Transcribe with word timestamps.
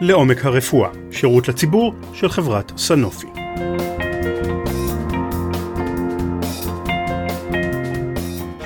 לעומק 0.00 0.44
הרפואה, 0.44 0.90
שירות 1.10 1.48
לציבור 1.48 1.94
של 2.12 2.28
חברת 2.28 2.72
סנופי. 2.76 3.26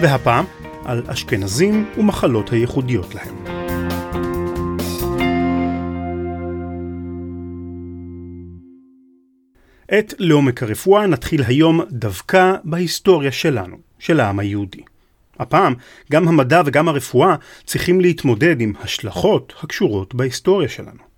והפעם 0.01 0.45
על 0.85 1.03
אשכנזים 1.07 1.91
ומחלות 1.99 2.53
הייחודיות 2.53 3.15
להם. 3.15 3.45
את 9.99 10.15
לעומק 10.19 10.63
הרפואה 10.63 11.07
נתחיל 11.07 11.43
היום 11.43 11.81
דווקא 11.91 12.55
בהיסטוריה 12.65 13.33
שלנו, 13.33 13.77
של 13.99 14.21
העם 14.21 14.39
היהודי. 14.39 14.83
הפעם, 15.39 15.75
גם 16.13 16.29
המדע 16.29 16.63
וגם 16.67 16.89
הרפואה 16.89 17.35
צריכים 17.65 18.01
להתמודד 18.01 18.61
עם 18.61 18.73
השלכות 18.81 19.53
הקשורות 19.63 20.15
בהיסטוריה 20.15 20.69
שלנו. 20.69 21.12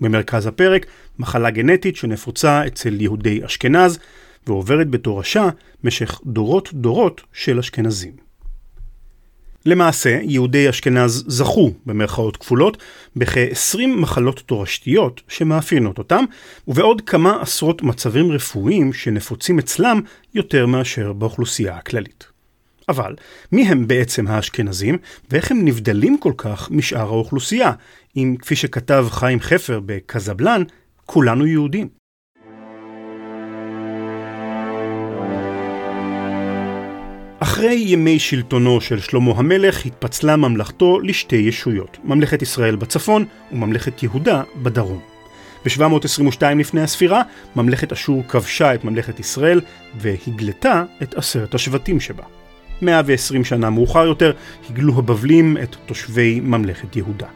במרכז 0.00 0.46
הפרק, 0.46 0.86
מחלה 1.18 1.50
גנטית 1.50 1.96
שנפוצה 1.96 2.66
אצל 2.66 3.00
יהודי 3.00 3.46
אשכנז, 3.46 3.98
ועוברת 4.46 4.90
בתורשה 4.90 5.48
משך 5.84 6.20
דורות 6.26 6.74
דורות 6.74 7.20
של 7.32 7.58
אשכנזים. 7.58 8.30
למעשה, 9.66 10.18
יהודי 10.22 10.70
אשכנז 10.70 11.24
זכו, 11.28 11.72
במרכאות 11.86 12.36
כפולות, 12.36 12.76
בכ-20 13.16 13.86
מחלות 13.86 14.40
תורשתיות 14.46 15.20
שמאפיינות 15.28 15.98
אותם, 15.98 16.24
ובעוד 16.68 17.00
כמה 17.00 17.42
עשרות 17.42 17.82
מצבים 17.82 18.32
רפואיים 18.32 18.92
שנפוצים 18.92 19.58
אצלם 19.58 20.00
יותר 20.34 20.66
מאשר 20.66 21.12
באוכלוסייה 21.12 21.76
הכללית. 21.76 22.29
אבל, 22.90 23.14
מי 23.52 23.68
הם 23.68 23.86
בעצם 23.86 24.26
האשכנזים, 24.26 24.98
ואיך 25.30 25.50
הם 25.50 25.64
נבדלים 25.64 26.18
כל 26.18 26.32
כך 26.36 26.70
משאר 26.70 27.08
האוכלוסייה, 27.08 27.72
אם 28.16 28.36
כפי 28.38 28.56
שכתב 28.56 29.06
חיים 29.10 29.40
חפר 29.40 29.80
בקזבלן, 29.86 30.62
כולנו 31.06 31.46
יהודים. 31.46 31.88
אחרי 37.42 37.74
ימי 37.74 38.18
שלטונו 38.18 38.80
של 38.80 39.00
שלמה 39.00 39.32
המלך 39.36 39.86
התפצלה 39.86 40.36
ממלכתו 40.36 41.00
לשתי 41.00 41.36
ישויות, 41.36 41.98
ממלכת 42.04 42.42
ישראל 42.42 42.76
בצפון 42.76 43.24
וממלכת 43.52 44.02
יהודה 44.02 44.42
בדרום. 44.62 45.00
ב-722 45.64 46.42
לפני 46.58 46.82
הספירה, 46.82 47.22
ממלכת 47.56 47.92
אשור 47.92 48.22
כבשה 48.28 48.74
את 48.74 48.84
ממלכת 48.84 49.20
ישראל 49.20 49.60
והגלתה 49.96 50.84
את 51.02 51.14
עשרת 51.14 51.54
השבטים 51.54 52.00
שבה. 52.00 52.39
120 52.82 53.44
שנה 53.44 53.70
מאוחר 53.70 54.06
יותר 54.06 54.32
הגלו 54.70 54.98
הבבלים 54.98 55.56
את 55.62 55.76
תושבי 55.86 56.40
ממלכת 56.40 56.96
יהודה. 56.96 57.26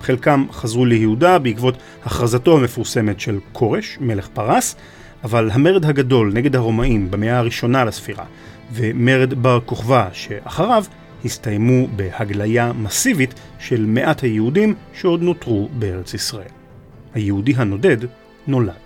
חלקם 0.00 0.44
חזרו 0.52 0.84
ליהודה 0.84 1.38
בעקבות 1.38 1.76
הכרזתו 2.04 2.58
המפורסמת 2.58 3.20
של 3.20 3.38
כורש, 3.52 3.98
מלך 4.00 4.28
פרס, 4.28 4.76
אבל 5.24 5.50
המרד 5.52 5.84
הגדול 5.84 6.32
נגד 6.34 6.56
הרומאים 6.56 7.10
במאה 7.10 7.38
הראשונה 7.38 7.84
לספירה 7.84 8.24
ומרד 8.72 9.34
בר 9.34 9.60
כוכבא 9.66 10.08
שאחריו 10.12 10.84
הסתיימו 11.24 11.86
בהגליה 11.96 12.72
מסיבית 12.72 13.34
של 13.58 13.86
מעט 13.86 14.22
היהודים 14.22 14.74
שעוד 14.92 15.22
נותרו 15.22 15.68
בארץ 15.78 16.14
ישראל. 16.14 16.48
היהודי 17.14 17.54
הנודד 17.56 17.96
נולד. 18.46 18.81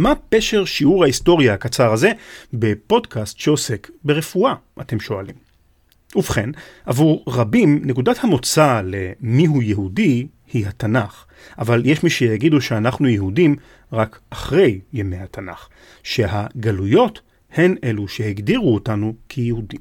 מה 0.00 0.12
פשר 0.28 0.64
שיעור 0.64 1.04
ההיסטוריה 1.04 1.54
הקצר 1.54 1.92
הזה 1.92 2.12
בפודקאסט 2.52 3.38
שעוסק 3.38 3.90
ברפואה, 4.04 4.54
אתם 4.80 5.00
שואלים. 5.00 5.34
ובכן, 6.16 6.50
עבור 6.86 7.24
רבים 7.28 7.80
נקודת 7.84 8.24
המוצא 8.24 8.80
למיהו 8.84 9.62
יהודי 9.62 10.26
היא 10.52 10.66
התנ"ך, 10.66 11.24
אבל 11.58 11.82
יש 11.84 12.02
מי 12.02 12.10
שיגידו 12.10 12.60
שאנחנו 12.60 13.08
יהודים 13.08 13.56
רק 13.92 14.20
אחרי 14.30 14.80
ימי 14.92 15.16
התנ"ך, 15.16 15.68
שהגלויות 16.02 17.20
הן 17.52 17.74
אלו 17.84 18.08
שהגדירו 18.08 18.74
אותנו 18.74 19.14
כיהודים. 19.28 19.80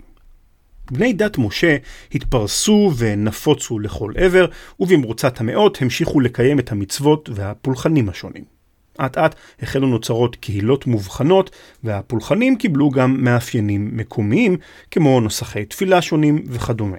בני 0.92 1.14
דת 1.14 1.38
משה 1.38 1.78
התפרסו 2.12 2.92
ונפוצו 2.98 3.80
לכל 3.80 4.14
עבר, 4.18 4.46
ובמרוצת 4.80 5.42
המאות 5.42 5.82
המשיכו 5.82 6.20
לקיים 6.20 6.60
את 6.60 6.72
המצוות 6.72 7.30
והפולחנים 7.34 8.10
השונים. 8.10 8.59
אט 9.06 9.18
אט 9.18 9.36
החלו 9.62 9.88
נוצרות 9.88 10.36
קהילות 10.36 10.88
מובחנות, 10.88 11.52
והפולחנים 11.84 12.56
קיבלו 12.56 12.90
גם 12.90 13.24
מאפיינים 13.24 13.90
מקומיים, 13.94 14.58
כמו 14.92 15.22
נוסחי 15.22 15.66
תפילה 15.66 16.02
שונים 16.02 16.44
וכדומה. 16.48 16.98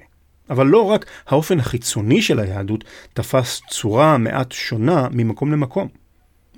אבל 0.50 0.66
לא 0.66 0.83
רק 0.83 1.06
האופן 1.27 1.61
החיצוני 1.61 2.22
של 2.22 2.41
היהדות 2.41 2.84
תפס 3.12 3.61
צורה 3.71 4.19
מעט 4.19 4.53
שונה 4.53 5.09
ממקום 5.11 5.53
למקום. 5.53 5.88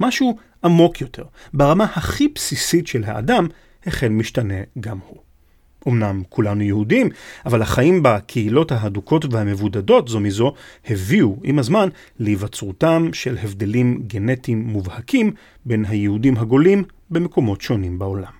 משהו 0.00 0.38
עמוק 0.64 1.00
יותר, 1.00 1.24
ברמה 1.54 1.84
הכי 1.94 2.28
בסיסית 2.28 2.86
של 2.86 3.04
האדם, 3.04 3.46
החל 3.86 4.08
משתנה 4.08 4.54
גם 4.80 4.98
הוא. 5.06 5.31
אמנם 5.88 6.22
כולנו 6.28 6.62
יהודים, 6.62 7.08
אבל 7.46 7.62
החיים 7.62 8.02
בקהילות 8.02 8.72
ההדוקות 8.72 9.24
והמבודדות 9.30 10.08
זו 10.08 10.20
מזו 10.20 10.54
הביאו 10.86 11.36
עם 11.44 11.58
הזמן 11.58 11.88
להיווצרותם 12.18 13.08
של 13.12 13.38
הבדלים 13.42 14.02
גנטיים 14.06 14.64
מובהקים 14.66 15.32
בין 15.66 15.84
היהודים 15.88 16.36
הגולים 16.36 16.84
במקומות 17.10 17.60
שונים 17.60 17.98
בעולם. 17.98 18.32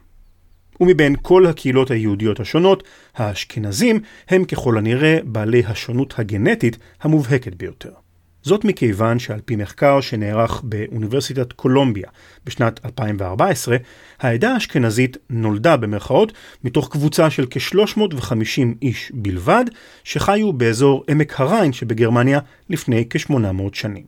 ומבין 0.81 1.17
כל 1.23 1.47
הקהילות 1.47 1.91
היהודיות 1.91 2.41
השונות, 2.41 2.83
האשכנזים 3.15 4.01
הם 4.29 4.45
ככל 4.45 4.79
הנראה 4.79 5.19
בעלי 5.25 5.63
השונות 5.67 6.15
הגנטית 6.19 6.79
המובהקת 7.03 7.55
ביותר. 7.55 8.02
זאת 8.43 8.65
מכיוון 8.65 9.19
שעל 9.19 9.41
פי 9.45 9.57
מחקר 9.57 10.01
שנערך 10.01 10.61
באוניברסיטת 10.65 11.53
קולומביה 11.53 12.09
בשנת 12.47 12.81
2014, 12.85 13.77
העדה 14.21 14.55
האשכנזית 14.55 15.17
נולדה 15.31 15.77
במרכאות 15.77 16.33
מתוך 16.65 16.89
קבוצה 16.93 17.31
של 17.31 17.47
כ-350 17.51 18.63
איש 18.83 19.13
בלבד, 19.15 19.65
שחיו 20.05 20.53
באזור 20.53 21.05
עמק 21.11 21.41
הריין 21.41 21.73
שבגרמניה 21.73 22.39
לפני 22.69 23.05
כ-800 23.11 23.35
שנים. 23.73 24.05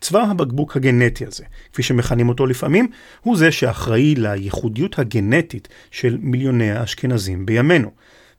צוואר 0.00 0.30
הבקבוק 0.30 0.76
הגנטי 0.76 1.26
הזה, 1.26 1.44
כפי 1.72 1.82
שמכנים 1.82 2.28
אותו 2.28 2.46
לפעמים, 2.46 2.88
הוא 3.20 3.36
זה 3.36 3.52
שאחראי 3.52 4.14
לייחודיות 4.14 4.98
הגנטית 4.98 5.68
של 5.90 6.18
מיליוני 6.20 6.70
האשכנזים 6.70 7.46
בימינו. 7.46 7.90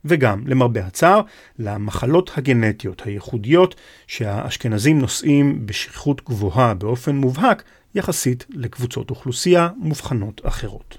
וגם, 0.04 0.42
למרבה 0.46 0.86
הצער, 0.86 1.20
למחלות 1.58 2.30
הגנטיות 2.36 3.02
הייחודיות 3.06 3.74
שהאשכנזים 4.06 4.98
נושאים 4.98 5.66
בשכיחות 5.66 6.24
גבוהה 6.24 6.74
באופן 6.74 7.16
מובהק 7.16 7.62
יחסית 7.94 8.46
לקבוצות 8.50 9.10
אוכלוסייה 9.10 9.68
מובחנות 9.76 10.40
אחרות. 10.44 10.98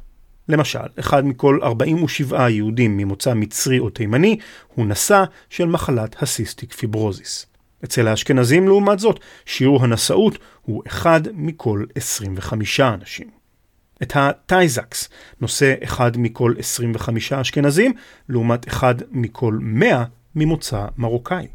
למשל, 0.49 0.79
אחד 0.99 1.25
מכל 1.25 1.59
47 1.63 2.49
יהודים 2.49 2.97
ממוצא 2.97 3.33
מצרי 3.33 3.79
או 3.79 3.89
תימני 3.89 4.37
הוא 4.75 4.85
נשא 4.85 5.23
של 5.49 5.65
מחלת 5.65 6.23
הסיסטיק 6.23 6.73
פיברוזיס. 6.73 7.45
אצל 7.83 8.07
האשכנזים, 8.07 8.67
לעומת 8.67 8.99
זאת, 8.99 9.19
שיעור 9.45 9.83
הנשאות 9.83 10.37
הוא 10.61 10.83
1 10.87 11.21
מכל 11.33 11.85
25 11.95 12.79
אנשים. 12.79 13.40
את 14.03 14.13
הטייזקס 14.15 15.09
נושא 15.41 15.73
אחד 15.83 16.11
מכל 16.17 16.53
25 16.59 17.33
אשכנזים, 17.33 17.93
לעומת 18.29 18.67
אחד 18.67 18.95
מכל 19.11 19.57
100 19.61 20.03
ממוצא 20.35 20.85
מרוקאי. 20.97 21.47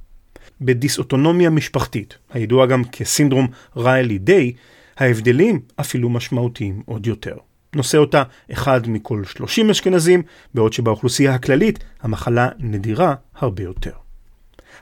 בדיסאוטונומיה 0.61 1.51
משפחתית, 1.51 2.19
הידוע 2.33 2.67
גם 2.67 2.85
כסינדרום 2.85 3.47
ריילי 3.77 4.19
דיי, 4.19 4.53
ההבדלים 4.97 5.61
אפילו 5.81 6.09
משמעותיים 6.09 6.83
עוד 6.87 7.07
יותר. 7.07 7.37
נושא 7.75 7.99
אותה 7.99 8.23
אחד 8.53 8.81
מכל 8.89 9.25
30 9.25 9.71
אשכנזים, 9.71 10.23
בעוד 10.55 10.73
שבאוכלוסייה 10.73 11.35
הכללית 11.35 11.85
המחלה 12.03 12.49
נדירה 12.59 13.15
הרבה 13.35 13.63
יותר. 13.63 14.06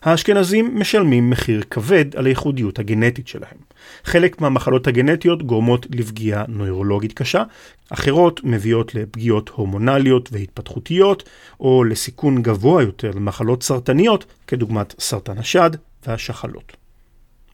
האשכנזים 0.05 0.81
משלמים 0.81 1.31
מחיר 1.31 1.63
כבד 1.71 2.17
על 2.17 2.27
הייחודיות 2.27 2.79
הגנטית 2.79 3.29
שלהם. 3.29 3.57
חלק 4.05 4.41
מהמחלות 4.41 4.87
הגנטיות 4.87 5.43
גורמות 5.43 5.87
לפגיעה 5.91 6.45
נוירולוגית 6.49 7.13
קשה, 7.13 7.43
אחרות 7.91 8.41
מביאות 8.45 8.95
לפגיעות 8.95 9.49
הורמונליות 9.49 10.29
והתפתחותיות, 10.33 11.29
או 11.61 11.85
לסיכון 11.85 12.43
גבוה 12.43 12.83
יותר 12.83 13.11
למחלות 13.11 13.63
סרטניות, 13.63 14.25
כדוגמת 14.47 14.95
סרטן 14.99 15.39
השד 15.39 15.71
והשחלות. 16.07 16.77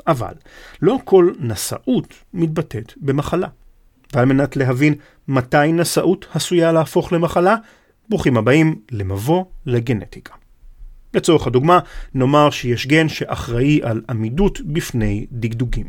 אבל 0.06 0.32
לא 0.82 0.98
כל 1.04 1.32
נשאות 1.38 2.14
מתבטאת 2.34 2.92
במחלה. 2.96 3.48
ועל 4.14 4.24
מנת 4.24 4.56
להבין 4.56 4.94
מתי 5.28 5.72
נשאות 5.72 6.26
עשויה 6.34 6.72
להפוך 6.72 7.12
למחלה, 7.12 7.56
ברוכים 8.08 8.36
הבאים 8.36 8.80
למבוא 8.90 9.44
לגנטיקה. 9.66 10.39
לצורך 11.14 11.46
הדוגמה, 11.46 11.78
נאמר 12.14 12.50
שיש 12.50 12.86
גן 12.86 13.08
שאחראי 13.08 13.80
על 13.82 14.02
עמידות 14.08 14.60
בפני 14.60 15.26
דגדוגים. 15.32 15.86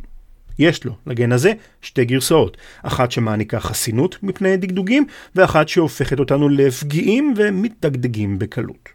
יש 0.59 0.85
לו, 0.85 0.95
לגן 1.07 1.31
הזה, 1.31 1.53
שתי 1.81 2.05
גרסאות, 2.05 2.57
אחת 2.83 3.11
שמעניקה 3.11 3.59
חסינות 3.59 4.17
מפני 4.23 4.57
דגדוגים, 4.57 5.05
ואחת 5.35 5.67
שהופכת 5.69 6.19
אותנו 6.19 6.49
לפגיעים 6.49 7.33
ומתדגדגים 7.37 8.39
בקלות. 8.39 8.89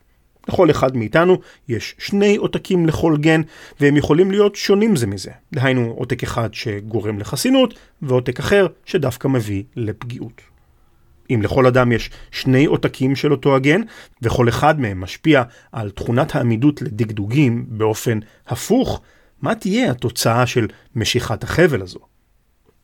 לכל 0.49 0.71
אחד 0.71 0.97
מאיתנו 0.97 1.39
יש 1.69 1.95
שני 1.99 2.37
עותקים 2.37 2.87
לכל 2.87 3.17
גן, 3.21 3.41
והם 3.81 3.97
יכולים 3.97 4.31
להיות 4.31 4.57
שונים 4.57 4.97
זה 4.97 5.07
מזה. 5.07 5.31
דהיינו, 5.53 5.95
עותק 5.97 6.23
אחד 6.23 6.55
שגורם 6.55 7.19
לחסינות, 7.19 7.75
ועותק 8.03 8.39
אחר 8.39 8.67
שדווקא 8.85 9.29
מביא 9.29 9.63
לפגיעות. 9.77 10.56
אם 11.31 11.43
לכל 11.43 11.67
אדם 11.67 11.93
יש 11.93 12.11
שני 12.31 12.65
עותקים 12.65 13.17
של 13.17 13.33
אותו 13.33 13.57
הגן, 13.57 13.81
וכל 14.23 14.49
אחד 14.49 14.81
מהם 14.81 15.01
משפיע 15.01 15.43
על 15.73 15.91
תכונת 15.91 16.35
העמידות 16.35 16.83
לדגדוגים 16.83 17.65
באופן 17.69 18.19
הפוך, 18.47 19.01
מה 19.43 19.55
תהיה 19.55 19.91
התוצאה 19.91 20.47
של 20.47 20.67
משיכת 20.97 21.45
החבל 21.45 21.83
הזו? 21.83 21.99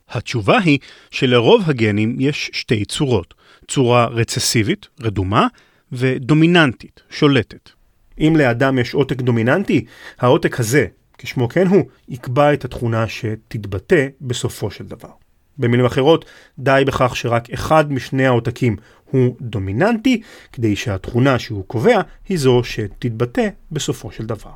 התשובה 0.09 0.59
היא 0.59 0.79
שלרוב 1.11 1.62
הגנים 1.67 2.17
יש 2.21 2.50
שתי 2.53 2.85
צורות, 2.85 3.35
צורה 3.69 4.06
רצסיבית, 4.06 4.89
רדומה, 5.00 5.47
ודומיננטית, 5.93 7.00
שולטת. 7.11 7.71
אם 8.19 8.37
לאדם 8.39 8.79
יש 8.79 8.94
עותק 8.94 9.21
דומיננטי, 9.21 9.85
העותק 10.19 10.61
הזה, 10.61 10.87
כשמו 11.19 11.49
כן 11.49 11.67
הוא, 11.67 11.85
יקבע 12.09 12.55
את 12.55 12.65
התכונה 12.65 13.09
שתתבטא 13.09 14.06
בסופו 14.21 14.71
של 14.71 14.85
דבר. 14.85 15.21
במילים 15.58 15.87
אחרות, 15.87 16.25
די 16.58 16.82
בכך 16.87 17.16
שרק 17.16 17.50
אחד 17.50 17.93
משני 17.93 18.26
העותקים 18.26 18.76
הוא 19.10 19.37
דומיננטי, 19.40 20.22
כדי 20.52 20.76
שהתכונה 20.76 21.38
שהוא 21.38 21.64
קובע 21.66 22.00
היא 22.28 22.38
זו 22.38 22.64
שתתבטא 22.64 23.49
בסופו 23.72 24.12
של 24.12 24.26
דבר. 24.26 24.50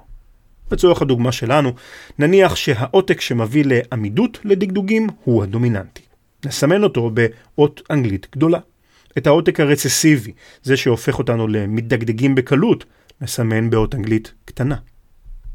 לצורך 0.73 1.03
הדוגמה 1.03 1.33
שלנו, 1.33 1.73
נניח 2.19 2.57
שהעותק 2.57 3.21
שמביא 3.21 3.65
לעמידות 3.67 4.39
לדגדוגים 4.45 5.07
הוא 5.25 5.43
הדומיננטי. 5.43 6.03
נסמן 6.47 6.83
אותו 6.83 7.11
באות 7.11 7.83
אנגלית 7.91 8.27
גדולה. 8.33 8.59
את 9.19 9.27
העותק 9.27 9.61
הרצסיבי, 9.61 10.33
זה 10.63 10.77
שהופך 10.77 11.19
אותנו 11.19 11.49
למתדגדגים 11.49 12.35
בקלות, 12.35 12.85
נסמן 13.21 13.71
באות 13.71 13.95
אנגלית 13.95 14.33
קטנה. 14.45 14.77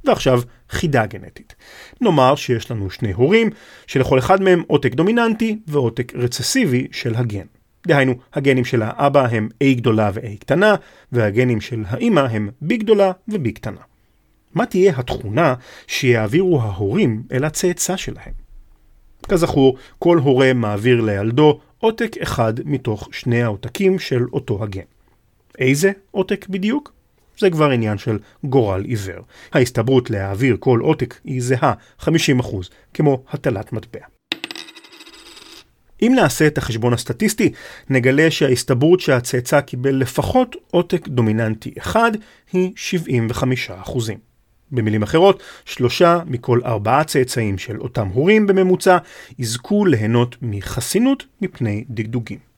ועכשיו 0.05 0.41
חידה 0.69 1.05
גנטית. 1.05 1.55
נאמר 2.01 2.35
שיש 2.35 2.71
לנו 2.71 2.89
שני 2.89 3.11
הורים, 3.11 3.49
שלכל 3.87 4.19
אחד 4.19 4.41
מהם 4.41 4.63
עותק 4.67 4.93
דומיננטי 4.93 5.59
ועותק 5.67 6.13
רצסיבי 6.15 6.87
של 6.91 7.15
הגן. 7.15 7.45
דהיינו, 7.87 8.13
הגנים 8.33 8.65
של 8.65 8.81
האבא 8.81 9.27
הם 9.31 9.49
A 9.63 9.77
גדולה 9.77 10.11
ו-A 10.13 10.37
קטנה, 10.39 10.75
והגנים 11.11 11.61
של 11.61 11.83
האימא 11.87 12.19
הם 12.19 12.49
B 12.63 12.77
גדולה 12.77 13.11
ו-B 13.27 13.51
קטנה. 13.51 13.81
מה 14.53 14.65
תהיה 14.65 14.93
התכונה 14.97 15.53
שיעבירו 15.87 16.61
ההורים 16.61 17.23
אל 17.31 17.43
הצאצא 17.43 17.97
שלהם? 17.97 18.33
כזכור, 19.29 19.77
כל 19.99 20.17
הורה 20.17 20.53
מעביר 20.53 21.01
לילדו 21.01 21.59
עותק 21.77 22.17
אחד 22.23 22.53
מתוך 22.65 23.09
שני 23.11 23.43
העותקים 23.43 23.99
של 23.99 24.25
אותו 24.33 24.63
הגן. 24.63 24.81
איזה 25.59 25.91
עותק 26.11 26.47
בדיוק? 26.49 26.93
זה 27.41 27.49
כבר 27.49 27.69
עניין 27.69 27.97
של 27.97 28.19
גורל 28.43 28.83
עיוור. 28.83 29.21
ההסתברות 29.53 30.09
להעביר 30.09 30.57
כל 30.59 30.79
עותק 30.79 31.15
היא 31.23 31.41
זהה, 31.41 31.73
50%, 31.99 32.07
כמו 32.93 33.23
הטלת 33.29 33.73
מטבע. 33.73 34.05
אם 36.01 36.13
נעשה 36.15 36.47
את 36.47 36.57
החשבון 36.57 36.93
הסטטיסטי, 36.93 37.51
נגלה 37.89 38.31
שההסתברות 38.31 38.99
שהצאצא 38.99 39.61
קיבל 39.61 39.95
לפחות 39.95 40.55
עותק 40.71 41.07
דומיננטי 41.07 41.73
אחד 41.77 42.11
היא 42.53 42.71
75%. 43.69 43.99
במילים 44.71 45.03
אחרות, 45.03 45.43
שלושה 45.65 46.19
מכל 46.25 46.59
ארבעה 46.65 47.03
צאצאים 47.03 47.57
של 47.57 47.79
אותם 47.79 48.07
הורים 48.07 48.47
בממוצע 48.47 48.97
יזכו 49.39 49.85
ליהנות 49.85 50.35
מחסינות 50.41 51.25
מפני 51.41 51.83
דגדוגים. 51.89 52.50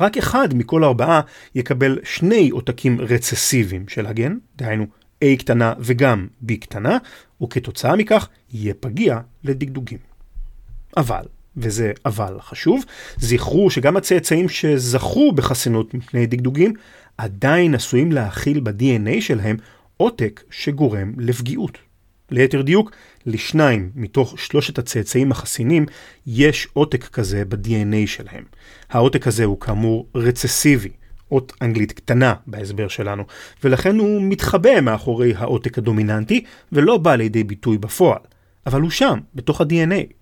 רק 0.00 0.16
אחד 0.16 0.54
מכל 0.54 0.84
ארבעה 0.84 1.20
יקבל 1.54 1.98
שני 2.04 2.50
עותקים 2.50 3.00
רצסיביים 3.00 3.88
של 3.88 4.06
הגן, 4.06 4.36
דהיינו 4.56 4.86
A 5.24 5.38
קטנה 5.38 5.74
וגם 5.78 6.26
B 6.48 6.56
קטנה, 6.60 6.98
וכתוצאה 7.42 7.96
מכך 7.96 8.28
יהיה 8.52 8.74
פגיע 8.80 9.20
לדגדוגים. 9.44 9.98
אבל, 10.96 11.22
וזה 11.56 11.92
אבל 12.06 12.36
חשוב, 12.40 12.84
זכרו 13.16 13.70
שגם 13.70 13.96
הצאצאים 13.96 14.48
שזכו 14.48 15.32
בחסינות 15.32 15.94
מפני 15.94 16.26
דגדוגים 16.26 16.72
עדיין 17.18 17.74
עשויים 17.74 18.12
להכיל 18.12 18.60
ב-DNA 18.60 19.20
שלהם 19.20 19.56
עותק 19.96 20.42
שגורם 20.50 21.12
לפגיעות. 21.18 21.78
ליתר 22.30 22.62
דיוק, 22.62 22.90
לשניים 23.26 23.90
מתוך 23.94 24.38
שלושת 24.38 24.78
הצאצאים 24.78 25.30
החסינים 25.30 25.86
יש 26.26 26.68
עותק 26.72 27.04
כזה 27.04 27.44
ב-DNA 27.44 28.06
שלהם. 28.06 28.44
העותק 28.90 29.26
הזה 29.26 29.44
הוא 29.44 29.60
כאמור 29.60 30.06
רצסיבי, 30.14 30.90
אות 31.32 31.52
אנגלית 31.62 31.92
קטנה 31.92 32.34
בהסבר 32.46 32.88
שלנו, 32.88 33.24
ולכן 33.64 33.98
הוא 33.98 34.22
מתחבא 34.22 34.80
מאחורי 34.80 35.34
העותק 35.36 35.78
הדומיננטי 35.78 36.44
ולא 36.72 36.96
בא 36.98 37.14
לידי 37.14 37.44
ביטוי 37.44 37.78
בפועל. 37.78 38.20
אבל 38.66 38.80
הוא 38.80 38.90
שם, 38.90 39.18
בתוך 39.34 39.60
ה-DNA. 39.60 40.12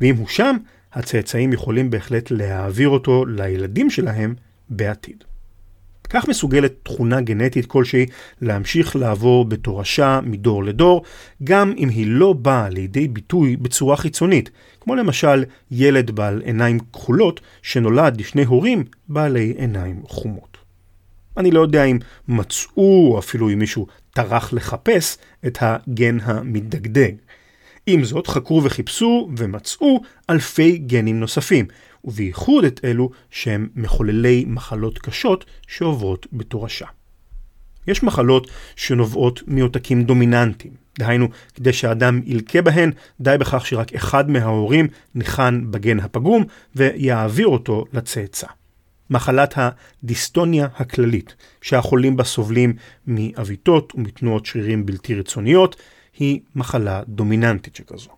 ואם 0.00 0.16
הוא 0.16 0.28
שם, 0.28 0.56
הצאצאים 0.92 1.52
יכולים 1.52 1.90
בהחלט 1.90 2.30
להעביר 2.30 2.88
אותו 2.88 3.24
לילדים 3.26 3.90
שלהם 3.90 4.34
בעתיד. 4.68 5.24
כך 6.10 6.28
מסוגלת 6.28 6.74
תכונה 6.82 7.20
גנטית 7.20 7.66
כלשהי 7.66 8.06
להמשיך 8.40 8.96
לעבור 8.96 9.44
בתורשה 9.44 10.20
מדור 10.22 10.64
לדור, 10.64 11.02
גם 11.44 11.74
אם 11.78 11.88
היא 11.88 12.06
לא 12.08 12.32
באה 12.32 12.68
לידי 12.68 13.08
ביטוי 13.08 13.56
בצורה 13.56 13.96
חיצונית, 13.96 14.50
כמו 14.80 14.94
למשל 14.94 15.44
ילד 15.70 16.10
בעל 16.10 16.42
עיניים 16.44 16.78
כחולות 16.92 17.40
שנולד 17.62 18.20
לשני 18.20 18.44
הורים 18.44 18.84
בעלי 19.08 19.54
עיניים 19.58 20.02
חומות. 20.06 20.58
אני 21.36 21.50
לא 21.50 21.60
יודע 21.60 21.84
אם 21.84 21.98
מצאו, 22.28 23.12
או 23.12 23.18
אפילו 23.18 23.50
אם 23.50 23.58
מישהו 23.58 23.86
טרח 24.14 24.52
לחפש, 24.52 25.18
את 25.46 25.58
הגן 25.60 26.18
המתדגדג. 26.22 27.12
עם 27.86 28.04
זאת, 28.04 28.26
חקרו 28.26 28.64
וחיפשו 28.64 29.30
ומצאו 29.36 30.00
אלפי 30.30 30.78
גנים 30.78 31.20
נוספים, 31.20 31.66
ובייחוד 32.04 32.64
את 32.64 32.80
אלו 32.84 33.10
שהם 33.30 33.68
מחוללי 33.76 34.44
מחלות 34.48 34.98
קשות 34.98 35.44
שעוברות 35.66 36.26
בתורשה. 36.32 36.86
יש 37.86 38.02
מחלות 38.02 38.50
שנובעות 38.76 39.42
מעותקים 39.46 40.04
דומיננטיים, 40.04 40.74
דהיינו, 40.98 41.28
כדי 41.54 41.72
שהאדם 41.72 42.20
ילקה 42.24 42.62
בהן, 42.62 42.92
די 43.20 43.36
בכך 43.40 43.66
שרק 43.66 43.94
אחד 43.94 44.30
מההורים 44.30 44.88
ניחן 45.14 45.64
בגן 45.70 46.00
הפגום 46.00 46.44
ויעביר 46.76 47.46
אותו 47.46 47.84
לצאצא. 47.92 48.46
מחלת 49.10 49.54
הדיסטוניה 49.56 50.68
הכללית, 50.76 51.34
שהחולים 51.62 52.16
בה 52.16 52.24
סובלים 52.24 52.72
מעוויתות 53.06 53.94
ומתנועות 53.94 54.46
שרירים 54.46 54.86
בלתי 54.86 55.14
רצוניות, 55.14 55.76
היא 56.18 56.40
מחלה 56.56 57.02
דומיננטית 57.08 57.76
שכזו. 57.76 58.10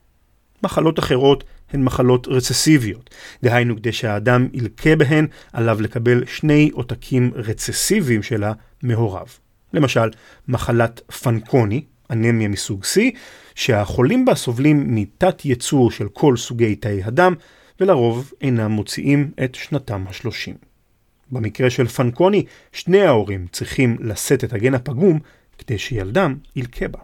מחלות 0.63 0.99
אחרות 0.99 1.45
הן 1.73 1.83
מחלות 1.83 2.29
רצסיביות, 2.29 3.11
דהיינו 3.43 3.77
כדי 3.77 3.93
שהאדם 3.93 4.49
ילקה 4.53 4.97
בהן, 4.97 5.27
עליו 5.53 5.81
לקבל 5.81 6.27
שני 6.27 6.71
עותקים 6.73 7.31
רצסיביים 7.35 8.23
שלה 8.23 8.53
מהוריו. 8.83 9.27
למשל, 9.73 10.11
מחלת 10.49 11.01
פנקוני, 11.23 11.85
אנמיה 12.11 12.49
מסוג 12.49 12.85
C, 12.85 13.01
שהחולים 13.55 14.25
בה 14.25 14.35
סובלים 14.35 14.95
מתת 14.95 15.45
ייצור 15.45 15.91
של 15.91 16.09
כל 16.09 16.37
סוגי 16.37 16.75
תאי 16.75 17.03
הדם, 17.05 17.35
ולרוב 17.81 18.33
אינם 18.41 18.71
מוציאים 18.71 19.31
את 19.45 19.55
שנתם 19.55 20.05
השלושים. 20.09 20.55
במקרה 21.31 21.71
של 21.71 21.87
פנקוני, 21.87 22.45
שני 22.73 23.01
ההורים 23.01 23.47
צריכים 23.53 23.97
לשאת 24.01 24.45
את 24.45 24.53
הגן 24.53 24.75
הפגום 24.75 25.19
כדי 25.59 25.79
שילדם 25.79 26.37
ילקה 26.57 26.89
בה. 26.89 26.99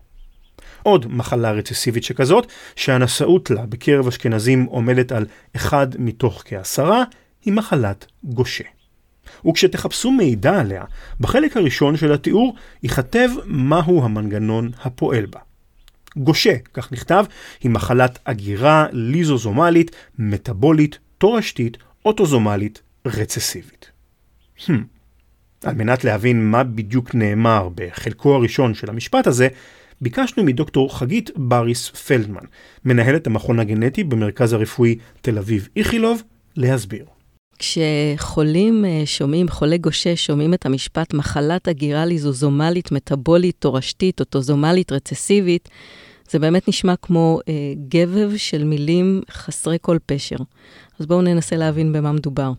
עוד 0.82 1.06
מחלה 1.06 1.52
רצסיבית 1.52 2.04
שכזאת, 2.04 2.46
שהנשאות 2.76 3.50
לה 3.50 3.66
בקרב 3.66 4.06
אשכנזים 4.06 4.64
עומדת 4.64 5.12
על 5.12 5.26
אחד 5.56 5.86
מתוך 5.98 6.42
כעשרה, 6.44 7.04
היא 7.44 7.52
מחלת 7.52 8.06
גושה. 8.24 8.64
וכשתחפשו 9.46 10.10
מידע 10.10 10.60
עליה, 10.60 10.84
בחלק 11.20 11.56
הראשון 11.56 11.96
של 11.96 12.12
התיאור 12.12 12.54
ייכתב 12.82 13.28
מהו 13.46 14.04
המנגנון 14.04 14.70
הפועל 14.82 15.26
בה. 15.26 15.40
גושה, 16.16 16.56
כך 16.74 16.92
נכתב, 16.92 17.24
היא 17.60 17.70
מחלת 17.70 18.18
אגירה 18.24 18.86
ליזוזומלית, 18.92 19.96
מטבולית, 20.18 20.98
תורשתית, 21.18 21.76
אוטוזומלית, 22.04 22.82
רצסיבית. 23.06 23.90
Hmm. 24.58 24.72
על 25.64 25.74
מנת 25.74 26.04
להבין 26.04 26.50
מה 26.50 26.64
בדיוק 26.64 27.14
נאמר 27.14 27.68
בחלקו 27.74 28.34
הראשון 28.34 28.74
של 28.74 28.90
המשפט 28.90 29.26
הזה, 29.26 29.48
ביקשנו 30.00 30.44
מדוקטור 30.44 30.98
חגית 30.98 31.30
בריס 31.36 31.88
פלדמן, 31.88 32.44
מנהלת 32.84 33.26
המכון 33.26 33.60
הגנטי 33.60 34.04
במרכז 34.04 34.52
הרפואי 34.52 34.98
תל 35.20 35.38
אביב 35.38 35.68
איכילוב, 35.76 36.22
להסביר. 36.56 37.04
כשחולים 37.58 38.84
אה, 38.84 39.02
שומעים, 39.06 39.48
חולי 39.48 39.78
גושה 39.78 40.16
שומעים 40.16 40.54
את 40.54 40.66
המשפט 40.66 41.14
מחלת 41.14 41.68
הגירה 41.68 42.06
ליזוזומלית, 42.06 42.92
מטבולית, 42.92 43.56
תורשתית, 43.58 44.20
אוטוזומלית, 44.20 44.92
רצסיבית, 44.92 45.68
זה 46.30 46.38
באמת 46.38 46.68
נשמע 46.68 46.94
כמו 47.02 47.40
אה, 47.48 47.54
גבב 47.88 48.36
של 48.36 48.64
מילים 48.64 49.20
חסרי 49.30 49.76
כל 49.80 49.98
פשר. 50.06 50.36
אז 51.00 51.06
בואו 51.06 51.22
ננסה 51.22 51.56
להבין 51.56 51.92
במה 51.92 52.12
מדובר. 52.12 52.52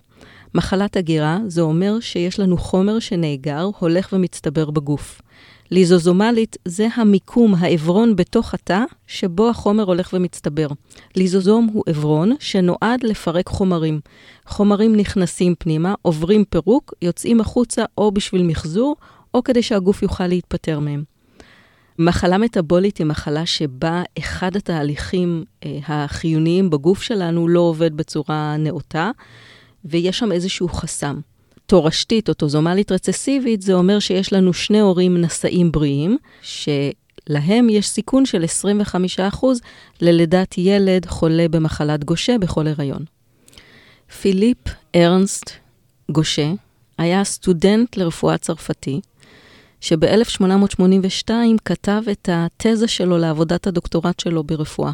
מחלת 0.55 0.97
הגירה 0.97 1.39
זה 1.47 1.61
אומר 1.61 1.99
שיש 1.99 2.39
לנו 2.39 2.57
חומר 2.57 2.99
שנאגר, 2.99 3.69
הולך 3.79 4.09
ומצטבר 4.13 4.69
בגוף. 4.69 5.21
ליזוזומלית 5.71 6.57
זה 6.65 6.87
המיקום, 6.95 7.55
העברון 7.55 8.15
בתוך 8.15 8.53
התא, 8.53 8.83
שבו 9.07 9.49
החומר 9.49 9.83
הולך 9.83 10.09
ומצטבר. 10.13 10.67
ליזוזום 11.15 11.69
הוא 11.73 11.83
עברון 11.87 12.35
שנועד 12.39 13.03
לפרק 13.03 13.47
חומרים. 13.47 13.99
חומרים 14.45 14.95
נכנסים 14.95 15.55
פנימה, 15.59 15.93
עוברים 16.01 16.43
פירוק, 16.49 16.93
יוצאים 17.01 17.41
החוצה 17.41 17.85
או 17.97 18.11
בשביל 18.11 18.43
מחזור, 18.43 18.95
או 19.33 19.43
כדי 19.43 19.61
שהגוף 19.61 20.03
יוכל 20.03 20.27
להתפטר 20.27 20.79
מהם. 20.79 21.03
מחלה 21.99 22.37
מטבולית 22.37 22.97
היא 22.97 23.05
מחלה 23.05 23.45
שבה 23.45 24.03
אחד 24.19 24.55
התהליכים 24.55 25.43
אה, 25.65 25.79
החיוניים 25.87 26.69
בגוף 26.69 27.01
שלנו 27.01 27.47
לא 27.47 27.59
עובד 27.59 27.97
בצורה 27.97 28.57
נאותה, 28.57 29.11
ויש 29.85 30.19
שם 30.19 30.31
איזשהו 30.31 30.69
חסם. 30.69 31.19
תורשתית, 31.69 32.29
אוטוזומלית 32.29 32.91
רצסיבית, 32.91 33.61
זה 33.61 33.73
אומר 33.73 33.99
שיש 33.99 34.33
לנו 34.33 34.53
שני 34.53 34.79
הורים 34.79 35.17
נשאים 35.17 35.71
בריאים, 35.71 36.17
שלהם 36.41 37.69
יש 37.69 37.87
סיכון 37.87 38.25
של 38.25 38.43
25% 39.33 39.45
ללידת 40.01 40.57
ילד 40.57 41.05
חולה 41.05 41.47
במחלת 41.47 42.03
גושה 42.03 42.37
בכל 42.37 42.67
הריון. 42.67 43.05
פיליפ 44.21 44.57
ארנסט 44.95 45.51
גושה 46.11 46.51
היה 46.97 47.23
סטודנט 47.23 47.97
לרפואה 47.97 48.37
צרפתי, 48.37 49.01
שב-1882 49.81 51.31
כתב 51.65 52.01
את 52.11 52.29
התזה 52.31 52.87
שלו 52.87 53.17
לעבודת 53.17 53.67
הדוקטורט 53.67 54.19
שלו 54.19 54.43
ברפואה. 54.43 54.91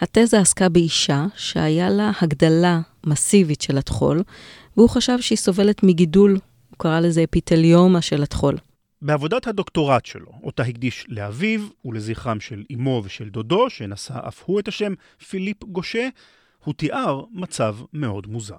התזה 0.00 0.40
עסקה 0.40 0.68
באישה 0.68 1.26
שהיה 1.36 1.90
לה 1.90 2.10
הגדלה 2.20 2.80
מסיבית 3.06 3.60
של 3.60 3.78
הטחול, 3.78 4.22
והוא 4.76 4.88
חשב 4.88 5.20
שהיא 5.20 5.38
סובלת 5.38 5.82
מגידול, 5.82 6.32
הוא 6.70 6.78
קרא 6.78 7.00
לזה 7.00 7.24
אפיטליומה 7.24 8.02
של 8.02 8.22
הטחול. 8.22 8.56
בעבודת 9.02 9.46
הדוקטורט 9.46 10.06
שלו, 10.06 10.32
אותה 10.42 10.62
הקדיש 10.62 11.06
לאביו 11.08 11.60
ולזכרם 11.84 12.40
של 12.40 12.64
אמו 12.74 13.02
ושל 13.04 13.28
דודו, 13.28 13.70
שנשא 13.70 14.14
אף 14.28 14.42
הוא 14.46 14.60
את 14.60 14.68
השם 14.68 14.94
פיליפ 15.28 15.64
גושה, 15.64 16.08
הוא 16.64 16.74
תיאר 16.74 17.24
מצב 17.32 17.76
מאוד 17.92 18.26
מוזר. 18.26 18.56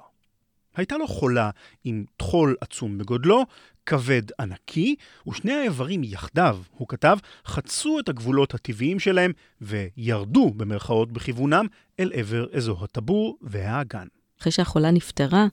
הייתה 0.76 0.98
לו 0.98 1.08
חולה 1.08 1.50
עם 1.84 2.06
טחול 2.18 2.56
עצום 2.62 2.98
בגודלו, 2.98 3.46
כבד 3.86 4.22
ענקי, 4.40 4.96
ושני 5.28 5.54
האיברים 5.54 6.04
יחדיו, 6.04 6.60
הוא 6.72 6.88
כתב, 6.88 7.18
חצו 7.46 8.00
את 8.00 8.10
הגבולות 8.10 8.54
הטבעיים 8.54 9.00
שלהם 9.00 9.32
וירדו 9.62 10.54
במרכאות 10.58 11.12
בכיוונם 11.12 11.66
אל 12.00 12.12
עבר 12.14 12.48
אזור 12.54 12.84
הטבור 12.84 13.38
והאגן. 13.42 14.08
אחרי 14.42 14.52
שהחולה 14.52 14.92
נפטרה, 14.92 15.48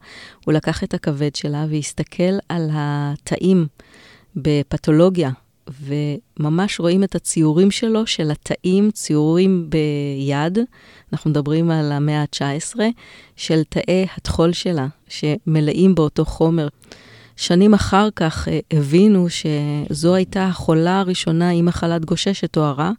הוא 0.44 0.54
לקח 0.54 0.84
את 0.84 0.94
הכבד 0.94 1.34
שלה 1.34 1.66
והסתכל 1.70 2.38
על 2.48 2.70
התאים 2.72 3.66
בפתולוגיה, 4.36 5.30
וממש 5.80 6.80
רואים 6.80 7.04
את 7.04 7.14
הציורים 7.14 7.70
שלו, 7.70 8.06
של 8.06 8.30
התאים, 8.30 8.90
ציורים 8.90 9.70
ביד, 9.70 10.58
אנחנו 11.12 11.30
מדברים 11.30 11.70
על 11.70 11.92
המאה 11.92 12.20
ה-19, 12.20 12.80
של 13.36 13.62
תאי 13.68 14.06
הטחול 14.16 14.52
שלה, 14.52 14.86
שמלאים 15.08 15.94
באותו 15.94 16.24
חומר. 16.24 16.68
שנים 17.36 17.74
אחר 17.74 18.08
כך 18.16 18.48
אה, 18.48 18.58
הבינו 18.70 19.26
שזו 19.28 20.14
הייתה 20.14 20.46
החולה 20.46 21.00
הראשונה 21.00 21.50
עם 21.50 21.66
מחלת 21.66 22.04
גושה 22.04 22.34
שתוארה, 22.34 22.92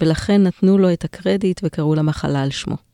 ולכן 0.00 0.42
נתנו 0.42 0.78
לו 0.78 0.92
את 0.92 1.04
הקרדיט 1.04 1.60
וקראו 1.64 1.94
למחלה 1.94 2.42
על 2.42 2.50
שמו. 2.50 2.93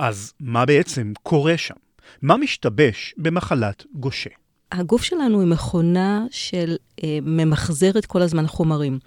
אז 0.00 0.32
מה 0.40 0.66
בעצם 0.66 1.12
קורה 1.22 1.56
שם? 1.56 1.74
מה 2.22 2.36
משתבש 2.36 3.14
במחלת 3.18 3.84
גושה? 3.94 4.30
הגוף 4.72 5.02
שלנו 5.02 5.40
היא 5.40 5.48
מכונה 5.48 6.26
של 6.30 6.76
אה, 7.04 7.18
ממחזרת 7.22 8.06
כל 8.06 8.22
הזמן 8.22 8.46
חומרים. 8.46 8.98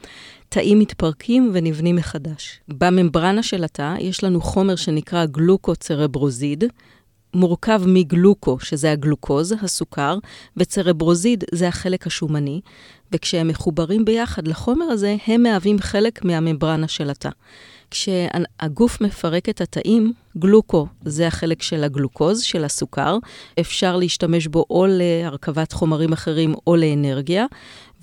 תאים 0.50 0.80
מתפרקים 0.80 1.52
ונבנים 1.54 1.96
מחדש. 1.96 2.60
בממברנה 2.68 3.44
של 3.44 3.64
התא 3.64 3.96
יש 4.00 4.24
לנו 4.24 4.42
חומר 4.42 4.76
שנקרא 4.76 5.26
גלוקוצרברוזיד, 5.26 6.64
מורכב 7.34 7.82
מגלוקו, 7.88 8.60
שזה 8.60 8.92
הגלוקוז, 8.92 9.54
הסוכר, 9.62 10.18
וצרברוזיד 10.58 11.44
זה 11.52 11.68
החלק 11.68 12.08
השומני, 12.08 12.62
וכשהם 13.12 13.48
מחוברים 13.48 14.06
ביחד 14.06 14.48
לחומר 14.48 14.86
הזה, 14.86 15.16
הם 15.28 15.44
מהווים 15.44 15.80
חלק 15.80 16.26
מהממברנה 16.26 16.88
של 16.88 17.10
התא. 17.10 17.30
כשהגוף 17.94 19.02
מפרק 19.02 19.50
את 19.50 19.62
התאים, 19.62 20.14
גלוקו 20.38 20.88
זה 21.06 21.28
החלק 21.28 21.62
של 21.62 21.84
הגלוקוז, 21.84 22.42
של 22.42 22.64
הסוכר, 22.64 23.18
אפשר 23.60 23.98
להשתמש 23.98 24.48
בו 24.48 24.66
או 24.70 24.86
להרכבת 24.90 25.72
חומרים 25.72 26.14
אחרים 26.14 26.56
או 26.68 26.76
לאנרגיה, 26.76 27.46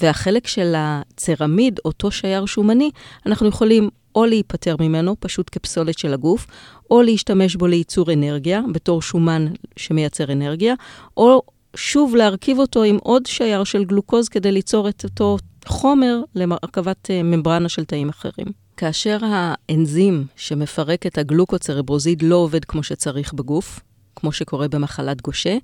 והחלק 0.01 0.47
של 0.47 0.75
הצרמיד, 0.77 1.81
אותו 1.85 2.11
שייר 2.11 2.47
שומני, 2.47 2.91
אנחנו 3.27 3.49
יכולים 3.49 3.89
או 4.15 4.25
להיפטר 4.25 4.77
ממנו, 4.81 5.17
פשוט 5.21 5.51
כפסולת 5.53 5.99
של 5.99 6.15
הגוף, 6.15 6.47
או 6.91 7.03
להשתמש 7.03 7.57
בו 7.57 7.67
לייצור 7.67 8.13
אנרגיה, 8.13 8.61
בתור 8.73 9.03
שומן 9.03 9.47
שמייצר 9.77 10.33
אנרגיה, 10.33 10.75
או 11.17 11.43
שוב 11.77 12.17
להרכיב 12.17 12.59
אותו 12.59 12.83
עם 12.83 12.99
עוד 13.03 13.27
שייר 13.27 13.65
של 13.65 13.85
גלוקוז 13.85 14.29
כדי 14.29 14.53
ליצור 14.53 14.89
את 14.89 15.05
אותו 15.05 15.37
חומר 15.67 16.21
להרכבת 16.35 17.11
אה, 17.11 17.23
ממברנה 17.23 17.69
של 17.69 17.85
תאים 17.85 18.09
אחרים. 18.09 18.47
כאשר 18.81 19.19
האנזים 19.23 20.25
שמפרק 20.37 21.07
את 21.07 21.19
הגלוקוצרברוזיד 21.19 22.23
לא 22.23 22.37
עובד 22.37 22.65
כמו 22.65 22.83
שצריך 22.83 23.33
בגוף, 23.33 23.81
כמו 24.17 24.33
שקורה 24.33 24.69
במחלת 24.69 25.23
גושה, 25.23 25.57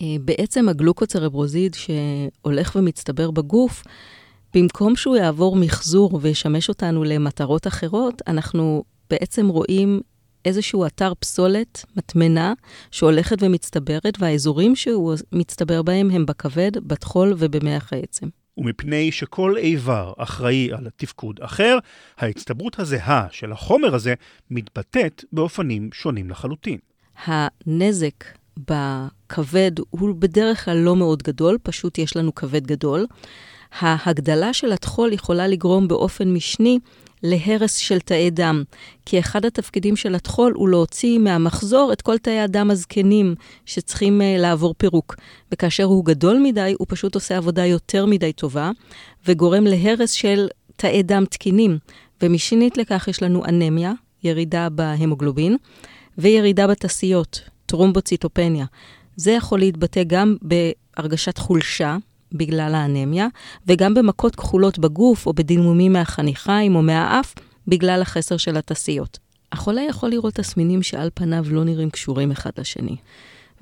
אה, 0.00 0.06
בעצם 0.20 0.68
הגלוקוצרברוזיד 0.68 1.74
שהולך 1.74 2.76
ומצטבר 2.76 3.30
בגוף, 3.30 3.82
במקום 4.54 4.96
שהוא 4.96 5.16
יעבור 5.16 5.56
מחזור 5.56 6.18
וישמש 6.22 6.68
אותנו 6.68 7.04
למטרות 7.04 7.66
אחרות, 7.66 8.22
אנחנו 8.26 8.84
בעצם 9.10 9.48
רואים 9.48 10.00
איזשהו 10.44 10.86
אתר 10.86 11.12
פסולת, 11.18 11.84
מטמנה, 11.96 12.52
שהולכת 12.90 13.36
ומצטברת, 13.40 14.14
והאזורים 14.18 14.76
שהוא 14.76 15.14
מצטבר 15.32 15.82
בהם 15.82 16.10
הם 16.10 16.26
בכבד, 16.26 16.70
בטחול 16.86 17.34
ובמח 17.38 17.92
העצם. 17.92 18.26
ומפני 18.56 19.12
שכל 19.12 19.56
איבר 19.56 20.12
אחראי 20.18 20.72
על 20.72 20.88
תפקוד 20.96 21.40
אחר, 21.42 21.78
ההצטברות 22.18 22.78
הזהה 22.78 23.26
של 23.30 23.52
החומר 23.52 23.94
הזה 23.94 24.14
מתבטאת 24.50 25.24
באופנים 25.32 25.90
שונים 25.92 26.30
לחלוטין. 26.30 26.78
הנזק 27.24 28.24
בכבד 28.56 29.72
הוא 29.90 30.14
בדרך 30.18 30.64
כלל 30.64 30.76
לא 30.76 30.96
מאוד 30.96 31.22
גדול, 31.22 31.58
פשוט 31.62 31.98
יש 31.98 32.16
לנו 32.16 32.34
כבד 32.34 32.66
גדול. 32.66 33.06
ההגדלה 33.80 34.52
של 34.52 34.72
הטחול 34.72 35.12
יכולה 35.12 35.46
לגרום 35.46 35.88
באופן 35.88 36.28
משני 36.28 36.78
להרס 37.22 37.76
של 37.76 38.00
תאי 38.00 38.30
דם, 38.30 38.62
כי 39.06 39.18
אחד 39.18 39.44
התפקידים 39.44 39.96
של 39.96 40.14
הטחול 40.14 40.52
הוא 40.56 40.68
להוציא 40.68 41.18
מהמחזור 41.18 41.92
את 41.92 42.02
כל 42.02 42.18
תאי 42.18 42.40
הדם 42.40 42.70
הזקנים 42.70 43.34
שצריכים 43.66 44.20
uh, 44.20 44.40
לעבור 44.40 44.74
פירוק. 44.78 45.16
וכאשר 45.52 45.84
הוא 45.84 46.04
גדול 46.04 46.38
מדי, 46.38 46.74
הוא 46.78 46.86
פשוט 46.90 47.14
עושה 47.14 47.36
עבודה 47.36 47.66
יותר 47.66 48.06
מדי 48.06 48.32
טובה, 48.32 48.70
וגורם 49.26 49.64
להרס 49.64 50.10
של 50.10 50.48
תאי 50.76 51.02
דם 51.02 51.24
תקינים. 51.30 51.78
ומשנית 52.22 52.76
לכך 52.76 53.08
יש 53.08 53.22
לנו 53.22 53.44
אנמיה, 53.44 53.92
ירידה 54.24 54.68
בהמוגלובין, 54.68 55.56
וירידה 56.18 56.66
בתסיות, 56.66 57.40
טרומבוציטופניה. 57.66 58.66
זה 59.16 59.32
יכול 59.32 59.58
להתבטא 59.58 60.02
גם 60.06 60.36
בהרגשת 60.42 61.38
חולשה, 61.38 61.96
בגלל 62.38 62.74
האנמיה, 62.74 63.26
וגם 63.66 63.94
במכות 63.94 64.36
כחולות 64.36 64.78
בגוף 64.78 65.26
או 65.26 65.32
בדימומים 65.32 65.92
מהחניכיים 65.92 66.76
או 66.76 66.82
מהאף, 66.82 67.34
בגלל 67.68 68.02
החסר 68.02 68.36
של 68.36 68.56
התסיות. 68.56 69.18
החולה 69.52 69.82
יכול 69.82 70.10
לראות 70.10 70.34
תסמינים 70.34 70.82
שעל 70.82 71.10
פניו 71.14 71.44
לא 71.50 71.64
נראים 71.64 71.90
קשורים 71.90 72.30
אחד 72.30 72.50
לשני. 72.58 72.96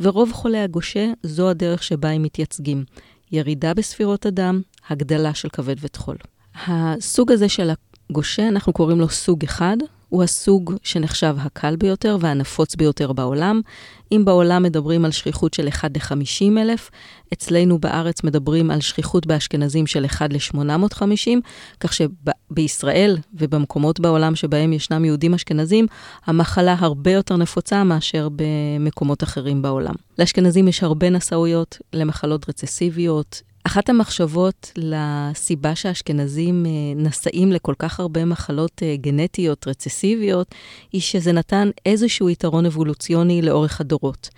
ורוב 0.00 0.32
חולי 0.32 0.58
הגושה, 0.58 1.12
זו 1.22 1.50
הדרך 1.50 1.82
שבה 1.82 2.10
הם 2.10 2.22
מתייצגים. 2.22 2.84
ירידה 3.32 3.74
בספירות 3.74 4.26
הדם, 4.26 4.60
הגדלה 4.88 5.34
של 5.34 5.48
כבד 5.48 5.76
וטחול. 5.80 6.16
הסוג 6.66 7.32
הזה 7.32 7.48
של 7.48 7.70
הגושה, 8.10 8.48
אנחנו 8.48 8.72
קוראים 8.72 9.00
לו 9.00 9.08
סוג 9.08 9.44
אחד, 9.44 9.76
הוא 10.14 10.22
הסוג 10.22 10.74
שנחשב 10.82 11.36
הקל 11.38 11.76
ביותר 11.76 12.16
והנפוץ 12.20 12.74
ביותר 12.74 13.12
בעולם. 13.12 13.60
אם 14.12 14.24
בעולם 14.24 14.62
מדברים 14.62 15.04
על 15.04 15.10
שכיחות 15.10 15.54
של 15.54 15.68
1 15.68 15.96
ל-50 15.96 16.58
אלף, 16.58 16.90
אצלנו 17.32 17.78
בארץ 17.78 18.24
מדברים 18.24 18.70
על 18.70 18.80
שכיחות 18.80 19.26
באשכנזים 19.26 19.86
של 19.86 20.04
1 20.04 20.32
ל-850, 20.32 21.40
כך 21.80 21.92
שבישראל 21.92 23.16
ובמקומות 23.34 24.00
בעולם 24.00 24.34
שבהם 24.34 24.72
ישנם 24.72 25.04
יהודים 25.04 25.34
אשכנזים, 25.34 25.86
המחלה 26.26 26.76
הרבה 26.78 27.10
יותר 27.10 27.36
נפוצה 27.36 27.84
מאשר 27.84 28.28
במקומות 28.36 29.22
אחרים 29.22 29.62
בעולם. 29.62 29.94
לאשכנזים 30.18 30.68
יש 30.68 30.82
הרבה 30.82 31.10
נשאויות 31.10 31.78
למחלות 31.92 32.48
רצסיביות, 32.48 33.42
אחת 33.66 33.88
המחשבות 33.88 34.72
לסיבה 34.76 35.74
שהאשכנזים 35.74 36.66
אה, 36.66 36.70
נשאים 36.96 37.52
לכל 37.52 37.74
כך 37.78 38.00
הרבה 38.00 38.24
מחלות 38.24 38.82
אה, 38.82 38.96
גנטיות 38.96 39.68
רצסיביות, 39.68 40.54
היא 40.92 41.00
שזה 41.00 41.32
נתן 41.32 41.70
איזשהו 41.86 42.30
יתרון 42.30 42.66
אבולוציוני 42.66 43.42
לאורך 43.42 43.80
הדורות. 43.80 44.28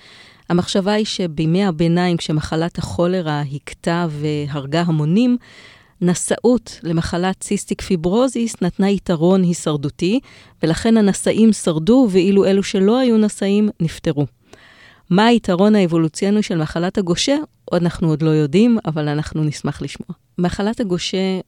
המחשבה 0.48 0.92
היא 0.92 1.04
שבימי 1.04 1.64
הביניים, 1.64 2.16
כשמחלת 2.16 2.78
הכולרה 2.78 3.42
הכתה 3.54 4.06
והרגה 4.10 4.82
המונים, 4.86 5.36
נשאות 6.00 6.80
למחלת 6.82 7.40
ציסטיק 7.40 7.82
פיברוזיס 7.82 8.62
נתנה 8.62 8.90
יתרון 8.90 9.42
הישרדותי, 9.42 10.20
ולכן 10.62 10.96
הנשאים 10.96 11.52
שרדו, 11.52 12.08
ואילו 12.10 12.44
אלו 12.44 12.62
שלא 12.62 12.98
היו 12.98 13.18
נשאים 13.18 13.68
נפטרו. 13.80 14.26
מה 15.10 15.26
היתרון 15.26 15.74
האבולוציוני 15.74 16.42
של 16.42 16.58
מחלת 16.58 16.98
הגושה? 16.98 17.36
אנחנו 17.72 18.08
עוד 18.08 18.22
לא 18.22 18.30
יודעים, 18.30 18.78
אבל 18.86 19.08
אנחנו 19.08 19.44
נשמח 19.44 19.82
לשמוע. 19.82 20.08
מחלת 20.38 20.80
הגושה 20.80 21.40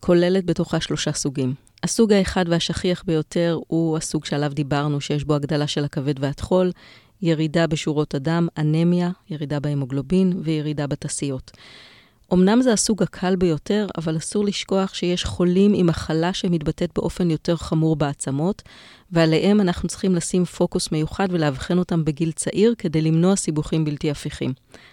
כוללת 0.00 0.44
בתוכה 0.44 0.80
שלושה 0.80 1.12
סוגים. 1.12 1.54
הסוג 1.82 2.12
האחד 2.12 2.44
והשכיח 2.48 3.02
ביותר 3.06 3.58
הוא 3.66 3.96
הסוג 3.96 4.24
שעליו 4.24 4.52
דיברנו, 4.54 5.00
שיש 5.00 5.24
בו 5.24 5.34
הגדלה 5.34 5.66
של 5.66 5.84
הכבד 5.84 6.14
והטחול, 6.20 6.70
ירידה 7.22 7.66
בשורות 7.66 8.14
הדם, 8.14 8.48
אנמיה, 8.58 9.10
ירידה 9.30 9.60
בהמוגלובין 9.60 10.32
וירידה 10.42 10.86
בתסיות. 10.86 11.50
אמנם 12.32 12.62
זה 12.62 12.72
הסוג 12.72 13.02
הקל 13.02 13.36
ביותר, 13.36 13.86
אבל 13.98 14.16
אסור 14.16 14.44
לשכוח 14.44 14.94
שיש 14.94 15.24
חולים 15.24 15.72
עם 15.74 15.86
מחלה 15.86 16.32
שמתבטאת 16.32 16.90
באופן 16.94 17.30
יותר 17.30 17.56
חמור 17.56 17.96
בעצמות, 17.96 18.62
ועליהם 19.12 19.60
אנחנו 19.60 19.88
צריכים 19.88 20.14
לשים 20.14 20.44
פוקוס 20.44 20.92
מיוחד 20.92 21.28
ולאבחן 21.30 21.78
אותם 21.78 22.04
בגיל 22.04 22.32
צעיר 22.32 22.74
כדי 22.78 23.02
למנוע 23.02 23.36
סיבוכים 23.36 23.84
בלתי 23.84 24.10
הפיכים. 24.10 24.52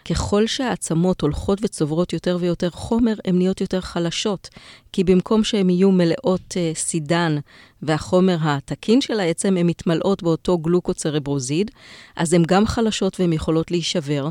ככל 0.09 0.47
שהעצמות 0.47 1.21
הולכות 1.21 1.59
וצוברות 1.61 2.13
יותר 2.13 2.37
ויותר 2.39 2.69
חומר, 2.69 3.13
הן 3.25 3.37
נהיות 3.37 3.61
יותר 3.61 3.81
חלשות, 3.81 4.49
כי 4.93 5.03
במקום 5.03 5.43
שהן 5.43 5.69
יהיו 5.69 5.91
מלאות 5.91 6.51
uh, 6.51 6.77
סידן 6.77 7.37
והחומר 7.81 8.37
התקין 8.41 9.01
של 9.01 9.19
העצם, 9.19 9.57
הן 9.57 9.67
מתמלאות 9.67 10.23
באותו 10.23 10.57
גלוקוצרברוזיד, 10.57 11.71
אז 12.15 12.33
הן 12.33 12.43
גם 12.47 12.65
חלשות 12.65 13.19
והן 13.19 13.33
יכולות 13.33 13.71
להישבר. 13.71 14.29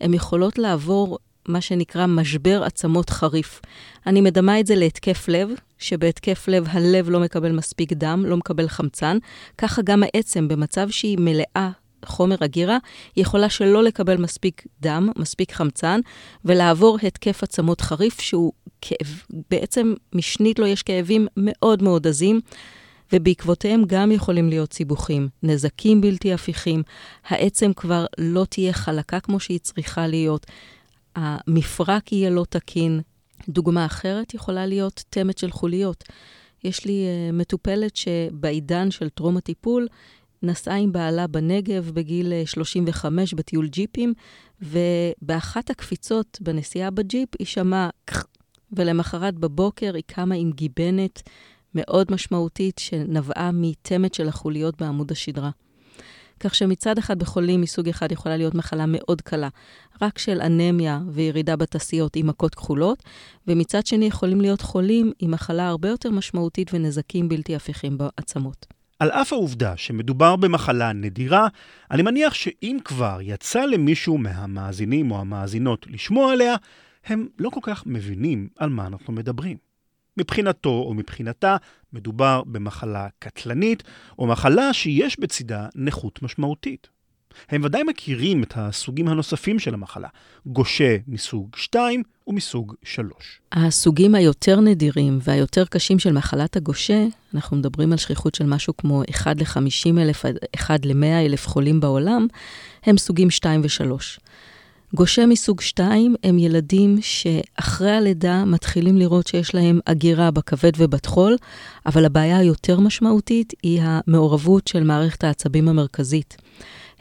הן 0.00 0.14
יכולות 0.14 0.58
לעבור 0.58 1.18
מה 1.48 1.60
שנקרא 1.60 2.06
משבר 2.06 2.62
עצמות 2.64 3.10
חריף. 3.10 3.60
אני 4.06 4.20
מדמה 4.20 4.60
את 4.60 4.66
זה 4.66 4.74
להתקף 4.74 5.28
לב, 5.28 5.48
שבהתקף 5.78 6.48
לב 6.48 6.66
הלב 6.70 7.10
לא 7.10 7.20
מקבל 7.20 7.52
מספיק 7.52 7.92
דם, 7.92 8.24
לא 8.26 8.36
מקבל 8.36 8.68
חמצן, 8.68 9.18
ככה 9.58 9.82
גם 9.82 10.02
העצם, 10.02 10.48
במצב 10.48 10.90
שהיא 10.90 11.18
מלאה 11.20 11.70
חומר 12.04 12.36
הגירה, 12.40 12.78
יכולה 13.16 13.50
שלא 13.50 13.82
לקבל 13.82 14.16
מספיק 14.16 14.66
דם, 14.80 15.08
מספיק 15.16 15.52
חמצן, 15.52 16.00
ולעבור 16.44 16.98
התקף 17.02 17.42
עצמות 17.42 17.80
חריף, 17.80 18.20
שהוא 18.20 18.52
כאב, 18.80 19.22
בעצם 19.50 19.94
משנית 20.14 20.58
לו 20.58 20.66
יש 20.66 20.82
כאבים 20.82 21.26
מאוד 21.36 21.82
מאוד 21.82 22.06
עזים. 22.06 22.40
ובעקבותיהם 23.12 23.82
גם 23.86 24.12
יכולים 24.12 24.48
להיות 24.48 24.72
סיבוכים, 24.72 25.28
נזקים 25.42 26.00
בלתי 26.00 26.32
הפיכים, 26.32 26.82
העצם 27.28 27.72
כבר 27.72 28.06
לא 28.18 28.44
תהיה 28.48 28.72
חלקה 28.72 29.20
כמו 29.20 29.40
שהיא 29.40 29.58
צריכה 29.58 30.06
להיות, 30.06 30.46
המפרק 31.16 32.12
יהיה 32.12 32.30
לא 32.30 32.44
תקין. 32.48 33.00
דוגמה 33.48 33.86
אחרת 33.86 34.34
יכולה 34.34 34.66
להיות 34.66 35.04
תמת 35.10 35.38
של 35.38 35.50
חוליות. 35.50 36.04
יש 36.64 36.84
לי 36.84 37.04
uh, 37.04 37.32
מטופלת 37.32 37.96
שבעידן 37.96 38.90
של 38.90 39.08
טרום 39.08 39.36
הטיפול, 39.36 39.88
נסעה 40.42 40.76
עם 40.76 40.92
בעלה 40.92 41.26
בנגב 41.26 41.90
בגיל 41.94 42.32
35 42.44 43.32
אה, 43.32 43.38
בטיול 43.38 43.68
ג'יפים, 43.68 44.14
ובאחת 44.62 45.70
הקפיצות 45.70 46.38
בנסיעה 46.40 46.90
בג'יפ 46.90 47.28
היא 47.38 47.46
שמעה 47.46 47.90
ולמחרת 48.72 49.34
בבוקר 49.34 49.94
היא 49.94 50.02
קמה 50.06 50.34
עם 50.34 50.52
גיבנת 50.52 51.22
מאוד 51.74 52.06
משמעותית 52.12 52.78
שנבעה 52.78 53.50
מתמת 53.52 54.14
של 54.14 54.28
החוליות 54.28 54.80
בעמוד 54.82 55.12
השדרה. 55.12 55.50
כך 56.42 56.54
שמצד 56.54 56.98
אחד 56.98 57.18
בחולים 57.18 57.60
מסוג 57.60 57.88
אחד 57.88 58.12
יכולה 58.12 58.36
להיות 58.36 58.54
מחלה 58.54 58.84
מאוד 58.88 59.20
קלה, 59.20 59.48
רק 60.02 60.18
של 60.18 60.40
אנמיה 60.40 61.00
וירידה 61.08 61.56
בתעשיות 61.56 62.16
עם 62.16 62.26
מכות 62.26 62.54
כחולות, 62.54 63.02
ומצד 63.48 63.86
שני 63.86 64.04
יכולים 64.04 64.40
להיות 64.40 64.60
חולים 64.60 65.12
עם 65.18 65.30
מחלה 65.30 65.68
הרבה 65.68 65.88
יותר 65.88 66.10
משמעותית 66.10 66.70
ונזקים 66.74 67.28
בלתי 67.28 67.56
הפיכים 67.56 67.98
בעצמות. 67.98 68.66
על 68.98 69.10
אף 69.10 69.32
העובדה 69.32 69.76
שמדובר 69.76 70.36
במחלה 70.36 70.92
נדירה, 70.92 71.48
אני 71.90 72.02
מניח 72.02 72.34
שאם 72.34 72.78
כבר 72.84 73.18
יצא 73.22 73.64
למישהו 73.64 74.18
מהמאזינים 74.18 75.10
או 75.10 75.20
המאזינות 75.20 75.86
לשמוע 75.90 76.32
עליה, 76.32 76.54
הם 77.06 77.28
לא 77.38 77.50
כל 77.50 77.60
כך 77.62 77.86
מבינים 77.86 78.48
על 78.58 78.68
מה 78.68 78.86
אנחנו 78.86 79.12
מדברים. 79.12 79.71
מבחינתו 80.16 80.70
או 80.70 80.94
מבחינתה 80.94 81.56
מדובר 81.92 82.42
במחלה 82.46 83.08
קטלנית 83.18 83.82
או 84.18 84.26
מחלה 84.26 84.72
שיש 84.72 85.20
בצידה 85.20 85.66
נכות 85.74 86.22
משמעותית. 86.22 86.88
הם 87.48 87.64
ודאי 87.64 87.82
מכירים 87.82 88.42
את 88.42 88.52
הסוגים 88.56 89.08
הנוספים 89.08 89.58
של 89.58 89.74
המחלה, 89.74 90.08
גושה 90.46 90.96
מסוג 91.08 91.56
2 91.56 92.02
ומסוג 92.26 92.74
3. 92.82 93.40
הסוגים 93.52 94.14
היותר 94.14 94.60
נדירים 94.60 95.18
והיותר 95.22 95.64
קשים 95.64 95.98
של 95.98 96.12
מחלת 96.12 96.56
הגושה, 96.56 97.04
אנחנו 97.34 97.56
מדברים 97.56 97.92
על 97.92 97.98
שכיחות 97.98 98.34
של 98.34 98.46
משהו 98.46 98.76
כמו 98.76 99.02
1 99.10 99.40
ל-50 99.40 100.00
אלף 100.00 100.24
עד 100.24 100.38
1 100.54 100.86
ל-100 100.86 101.26
אלף 101.26 101.46
חולים 101.48 101.80
בעולם, 101.80 102.26
הם 102.82 102.98
סוגים 102.98 103.30
2 103.30 103.60
ו-3. 103.60 104.20
גושה 104.94 105.26
מסוג 105.26 105.60
2 105.60 106.14
הם 106.24 106.38
ילדים 106.38 106.98
שאחרי 107.00 107.90
הלידה 107.90 108.44
מתחילים 108.44 108.96
לראות 108.96 109.26
שיש 109.26 109.54
להם 109.54 109.80
אגירה 109.84 110.30
בכבד 110.30 110.70
ובטחול, 110.76 111.36
אבל 111.86 112.04
הבעיה 112.04 112.38
היותר 112.38 112.80
משמעותית 112.80 113.52
היא 113.62 113.80
המעורבות 113.82 114.68
של 114.68 114.84
מערכת 114.84 115.24
העצבים 115.24 115.68
המרכזית. 115.68 116.36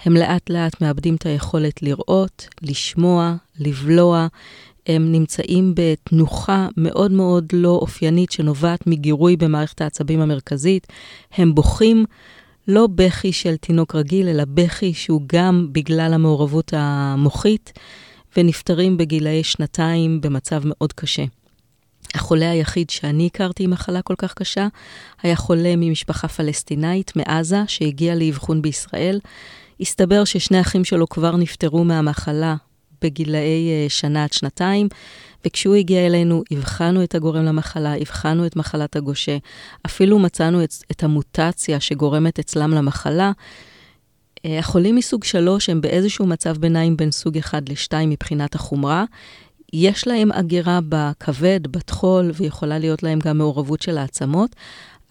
הם 0.06 0.14
לאט 0.18 0.50
לאט 0.50 0.82
מאבדים 0.82 1.16
את 1.16 1.26
היכולת 1.26 1.82
לראות, 1.84 2.48
לשמוע, 2.62 3.36
לבלוע. 3.60 4.28
הם 4.88 5.12
נמצאים 5.12 5.74
בתנוחה 5.76 6.68
מאוד 6.78 7.12
מאוד 7.12 7.46
לא 7.54 7.80
אופיינית 7.82 8.32
שנובעת 8.32 8.88
מגירוי 8.88 9.36
במערכת 9.36 9.82
העצבים 9.82 10.22
המרכזית. 10.22 10.88
הם 11.32 11.56
בוכים. 11.56 12.06
לא 12.72 12.88
בכי 12.96 13.32
של 13.32 13.56
תינוק 13.58 13.96
רגיל, 13.96 14.28
אלא 14.28 14.44
בכי 14.48 14.94
שהוא 14.94 15.22
גם 15.34 15.68
בגלל 15.72 16.14
המעורבות 16.14 16.74
המוחית, 16.78 17.74
ונפטרים 18.38 18.98
בגילאי 18.98 19.44
שנתיים 19.44 20.22
במצב 20.22 20.62
מאוד 20.66 20.94
קשה. 20.94 21.24
החולה 22.16 22.52
היחיד 22.52 22.90
שאני 22.90 23.28
הכרתי 23.28 23.64
עם 23.64 23.70
מחלה 23.70 24.02
כל 24.02 24.16
כך 24.18 24.34
קשה 24.34 24.68
היה 25.24 25.36
חולה 25.36 25.74
ממשפחה 25.78 26.28
פלסטינאית 26.28 27.16
מעזה 27.16 27.62
שהגיע 27.68 28.16
לאבחון 28.16 28.62
בישראל. 28.62 29.20
הסתבר 29.82 30.24
ששני 30.24 30.62
אחים 30.62 30.84
שלו 30.84 31.10
כבר 31.10 31.36
נפטרו 31.36 31.84
מהמחלה 31.84 32.56
בגילאי 33.02 33.70
אה, 33.70 33.86
שנה 33.90 34.24
עד 34.24 34.34
שנתיים, 34.34 34.88
וכשהוא 35.46 35.76
הגיע 35.76 36.06
אלינו, 36.06 36.44
הבחנו 36.52 37.04
את 37.04 37.16
הגורם 37.16 37.44
למחלה, 37.46 37.96
הבחנו 37.96 38.46
את 38.46 38.56
מחלת 38.56 38.96
הגושה, 38.96 39.38
אפילו 39.86 40.20
מצאנו 40.20 40.64
את, 40.64 40.74
את 40.92 41.04
המוטציה 41.04 41.80
שגורמת 41.80 42.40
אצלם 42.40 42.72
למחלה. 42.72 43.32
אה, 44.46 44.60
החולים 44.60 44.96
מסוג 44.96 45.24
3 45.24 45.70
הם 45.70 45.82
באיזשהו 45.82 46.26
מצב 46.26 46.58
ביניים 46.58 46.98
בין 46.98 47.12
סוג 47.12 47.38
1 47.38 47.70
ל-2 47.70 47.94
מבחינת 48.08 48.56
החומרה. 48.56 49.06
יש 49.74 50.08
להם 50.08 50.32
אגירה 50.32 50.80
בכבד, 50.90 51.60
בטחול, 51.68 52.32
ויכולה 52.34 52.80
להיות 52.80 53.04
להם 53.04 53.20
גם 53.20 53.38
מעורבות 53.38 53.82
של 53.82 53.98
העצמות, 53.98 54.56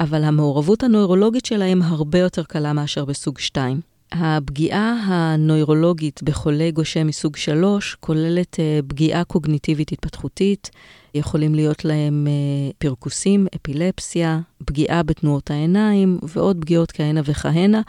אבל 0.00 0.24
המעורבות 0.24 0.82
הנוירולוגית 0.82 1.46
שלהם 1.46 1.82
הרבה 1.82 2.18
יותר 2.18 2.42
קלה 2.42 2.72
מאשר 2.72 3.04
בסוג 3.04 3.38
2. 3.38 3.89
הפגיעה 4.12 4.92
הנוירולוגית 5.04 6.22
בחולי 6.22 6.72
גושה 6.72 7.04
מסוג 7.04 7.36
3 7.36 7.96
כוללת 8.00 8.54
uh, 8.54 8.88
פגיעה 8.88 9.24
קוגניטיבית 9.24 9.92
התפתחותית, 9.92 10.70
יכולים 11.14 11.54
להיות 11.54 11.84
להם 11.84 12.26
uh, 12.26 12.74
פרכוסים, 12.78 13.46
אפילפסיה, 13.56 14.40
פגיעה 14.64 15.02
בתנועות 15.02 15.50
העיניים 15.50 16.18
ועוד 16.22 16.56
פגיעות 16.60 16.92
כהנה 16.92 17.20
וכהנה, 17.24 17.80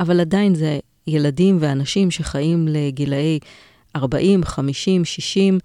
אבל 0.00 0.20
עדיין 0.20 0.54
זה 0.54 0.78
ילדים 1.06 1.56
ואנשים 1.60 2.10
שחיים 2.10 2.68
לגילאי 2.68 3.38
40, 3.96 4.44
50, 4.44 5.04
60, 5.04 5.58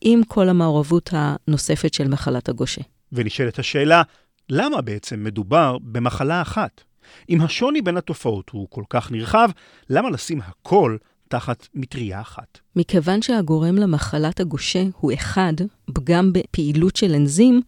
עם 0.00 0.24
כל 0.24 0.48
המעורבות 0.48 1.10
הנוספת 1.12 1.94
של 1.94 2.08
מחלת 2.08 2.48
הגושה. 2.48 2.82
ונשאלת 3.12 3.58
השאלה, 3.58 4.02
למה 4.50 4.80
בעצם 4.80 5.24
מדובר 5.24 5.76
במחלה 5.82 6.42
אחת? 6.42 6.87
אם 7.28 7.40
השוני 7.40 7.82
בין 7.82 7.96
התופעות 7.96 8.50
הוא 8.50 8.66
כל 8.70 8.84
כך 8.90 9.12
נרחב, 9.12 9.50
למה 9.90 10.10
לשים 10.10 10.40
הכל 10.40 10.96
תחת 11.28 11.68
מטריה 11.74 12.20
אחת? 12.20 12.58
מכיוון 12.76 13.22
שהגורם 13.22 13.76
למחלת 13.76 14.40
הגושה 14.40 14.84
הוא 15.00 15.12
אחד, 15.14 15.52
פגם 15.94 16.32
בפעילות 16.32 16.96
של 16.96 17.14
אנזים, 17.14 17.60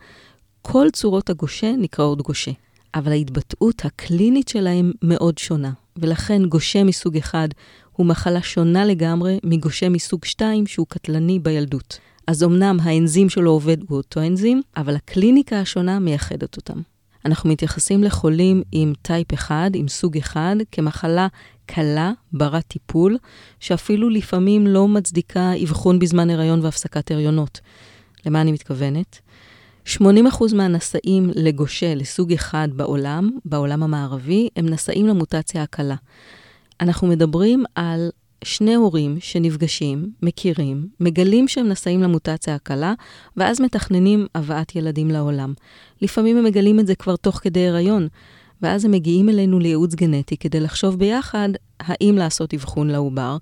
כל 0.62 0.86
צורות 0.92 1.30
הגושה 1.30 1.72
נקראות 1.78 2.22
גושה. 2.22 2.50
אבל 2.94 3.12
ההתבטאות 3.12 3.84
הקלינית 3.84 4.48
שלהם 4.48 4.92
מאוד 5.02 5.38
שונה, 5.38 5.72
ולכן 5.96 6.44
גושה 6.44 6.84
מסוג 6.84 7.16
אחד 7.16 7.48
הוא 7.92 8.06
מחלה 8.06 8.42
שונה 8.42 8.84
לגמרי 8.84 9.38
מגושה 9.44 9.88
מסוג 9.88 10.24
2 10.24 10.66
שהוא 10.66 10.86
קטלני 10.86 11.38
בילדות. 11.38 11.98
אז 12.26 12.44
אמנם 12.44 12.76
האנזים 12.82 13.28
שלו 13.28 13.50
עובד 13.50 13.76
הוא 13.88 13.96
אותו 13.96 14.20
אנזים, 14.20 14.62
אבל 14.76 14.96
הקליניקה 14.96 15.60
השונה 15.60 15.98
מייחדת 15.98 16.56
אותם. 16.56 16.80
אנחנו 17.24 17.50
מתייחסים 17.50 18.04
לחולים 18.04 18.62
עם 18.72 18.92
טייפ 19.02 19.34
1, 19.34 19.70
עם 19.74 19.88
סוג 19.88 20.18
1, 20.18 20.40
כמחלה 20.72 21.26
קלה, 21.66 22.12
ברת 22.32 22.64
טיפול, 22.68 23.18
שאפילו 23.60 24.08
לפעמים 24.08 24.66
לא 24.66 24.88
מצדיקה 24.88 25.52
אבחון 25.62 25.98
בזמן 25.98 26.30
הריון 26.30 26.60
והפסקת 26.60 27.10
הריונות. 27.10 27.60
למה 28.26 28.40
אני 28.40 28.52
מתכוונת? 28.52 29.20
80% 29.86 29.98
מהנשאים 30.54 31.30
לגושה 31.34 31.94
לסוג 31.94 32.32
אחד 32.32 32.68
בעולם, 32.76 33.30
בעולם 33.44 33.82
המערבי, 33.82 34.48
הם 34.56 34.68
נשאים 34.68 35.06
למוטציה 35.06 35.62
הקלה. 35.62 35.96
אנחנו 36.80 37.08
מדברים 37.08 37.64
על 37.74 38.10
שני 38.44 38.74
הורים 38.74 39.16
שנפגשים, 39.20 40.12
מכירים, 40.22 40.88
מגלים 41.00 41.48
שהם 41.48 41.68
נשאים 41.68 42.02
למוטציה 42.02 42.54
הקלה, 42.54 42.94
ואז 43.36 43.60
מתכננים 43.60 44.26
הבאת 44.34 44.76
ילדים 44.76 45.10
לעולם. 45.10 45.54
לפעמים 46.02 46.36
הם 46.36 46.44
מגלים 46.44 46.80
את 46.80 46.86
זה 46.86 46.94
כבר 46.94 47.16
תוך 47.16 47.36
כדי 47.36 47.68
הריון, 47.68 48.08
ואז 48.62 48.84
הם 48.84 48.90
מגיעים 48.90 49.28
אלינו 49.28 49.58
לייעוץ 49.58 49.94
גנטי 49.94 50.36
כדי 50.36 50.60
לחשוב 50.60 50.98
ביחד 50.98 51.48
האם 51.80 52.14
לעשות 52.18 52.54
אבחון 52.54 52.88
לעובר, 52.88 53.36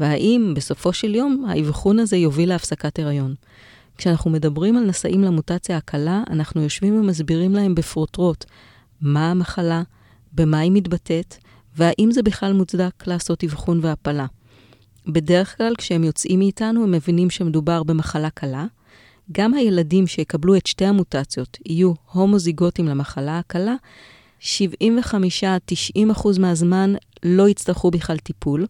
והאם 0.00 0.52
בסופו 0.56 0.92
של 0.92 1.14
יום 1.14 1.44
האבחון 1.48 1.98
הזה 1.98 2.16
יוביל 2.16 2.48
להפסקת 2.48 2.98
הריון. 2.98 3.34
כשאנחנו 3.98 4.30
מדברים 4.30 4.76
על 4.76 4.84
נשאים 4.84 5.24
למוטציה 5.24 5.76
הקלה, 5.76 6.22
אנחנו 6.30 6.62
יושבים 6.62 7.00
ומסבירים 7.00 7.52
להם 7.52 7.74
בפרוטרוט 7.74 8.44
מה 9.00 9.30
המחלה, 9.30 9.82
במה 10.32 10.58
היא 10.58 10.72
מתבטאת, 10.72 11.36
והאם 11.76 12.10
זה 12.10 12.22
בכלל 12.22 12.52
מוצדק 12.52 13.06
לעשות 13.06 13.44
אבחון 13.44 13.80
והפלה. 13.82 14.26
בדרך 15.06 15.56
כלל, 15.56 15.74
כשהם 15.78 16.04
יוצאים 16.04 16.38
מאיתנו, 16.38 16.82
הם 16.82 16.92
מבינים 16.92 17.30
שמדובר 17.30 17.82
במחלה 17.82 18.30
קלה. 18.30 18.66
גם 19.32 19.54
הילדים 19.54 20.06
שיקבלו 20.06 20.56
את 20.56 20.66
שתי 20.66 20.84
המוטציות 20.84 21.58
יהיו 21.66 21.92
הומוזיגוטים 22.12 22.88
למחלה 22.88 23.38
הקלה, 23.38 23.74
75-90% 24.40 24.44
מהזמן 26.40 26.94
לא 27.22 27.48
יצטרכו 27.48 27.90
בכלל 27.90 28.18
טיפול, 28.18 28.66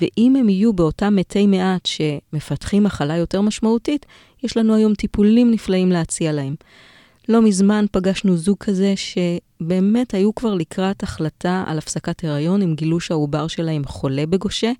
ואם 0.00 0.36
הם 0.36 0.48
יהיו 0.48 0.72
באותם 0.72 1.16
מתי 1.16 1.46
מעט 1.46 1.86
שמפתחים 1.86 2.84
מחלה 2.84 3.16
יותר 3.16 3.40
משמעותית, 3.40 4.06
יש 4.42 4.56
לנו 4.56 4.74
היום 4.74 4.94
טיפולים 4.94 5.50
נפלאים 5.50 5.92
להציע 5.92 6.32
להם. 6.32 6.54
לא 7.28 7.42
מזמן 7.42 7.84
פגשנו 7.92 8.36
זוג 8.36 8.56
כזה 8.60 8.94
שבאמת 8.96 10.14
היו 10.14 10.34
כבר 10.34 10.54
לקראת 10.54 11.02
החלטה 11.02 11.64
על 11.66 11.78
הפסקת 11.78 12.24
הריון, 12.24 12.62
הם 12.62 12.74
גילו 12.74 13.00
שהעובר 13.00 13.46
שלהם 13.46 13.84
חולה 13.84 14.26
בגושה, 14.26 14.72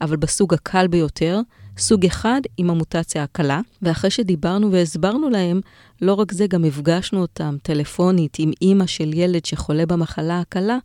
אבל 0.00 0.16
בסוג 0.16 0.54
הקל 0.54 0.86
ביותר, 0.86 1.40
סוג 1.78 2.06
אחד 2.06 2.40
עם 2.56 2.70
המוטציה 2.70 3.22
הקלה, 3.22 3.60
ואחרי 3.82 4.10
שדיברנו 4.10 4.72
והסברנו 4.72 5.30
להם, 5.30 5.60
לא 6.02 6.14
רק 6.14 6.32
זה, 6.32 6.46
גם 6.46 6.64
הפגשנו 6.64 7.20
אותם 7.20 7.56
טלפונית 7.62 8.36
עם 8.38 8.50
אימא 8.62 8.86
של 8.86 9.14
ילד 9.14 9.44
שחולה 9.44 9.86
במחלה 9.86 10.40
הקלה, 10.40 10.78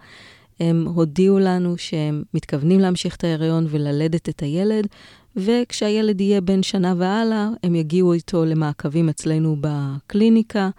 הם 0.59 0.87
הודיעו 0.87 1.39
לנו 1.39 1.77
שהם 1.77 2.23
מתכוונים 2.33 2.79
להמשיך 2.79 3.15
את 3.15 3.23
ההריון 3.23 3.67
וללדת 3.69 4.29
את 4.29 4.39
הילד, 4.39 4.87
וכשהילד 5.35 6.21
יהיה 6.21 6.41
בן 6.41 6.63
שנה 6.63 6.93
והלאה, 6.97 7.49
הם 7.63 7.75
יגיעו 7.75 8.13
איתו 8.13 8.45
למעקבים 8.45 9.09
אצלנו 9.09 9.57
בקליניקה, 9.61 10.69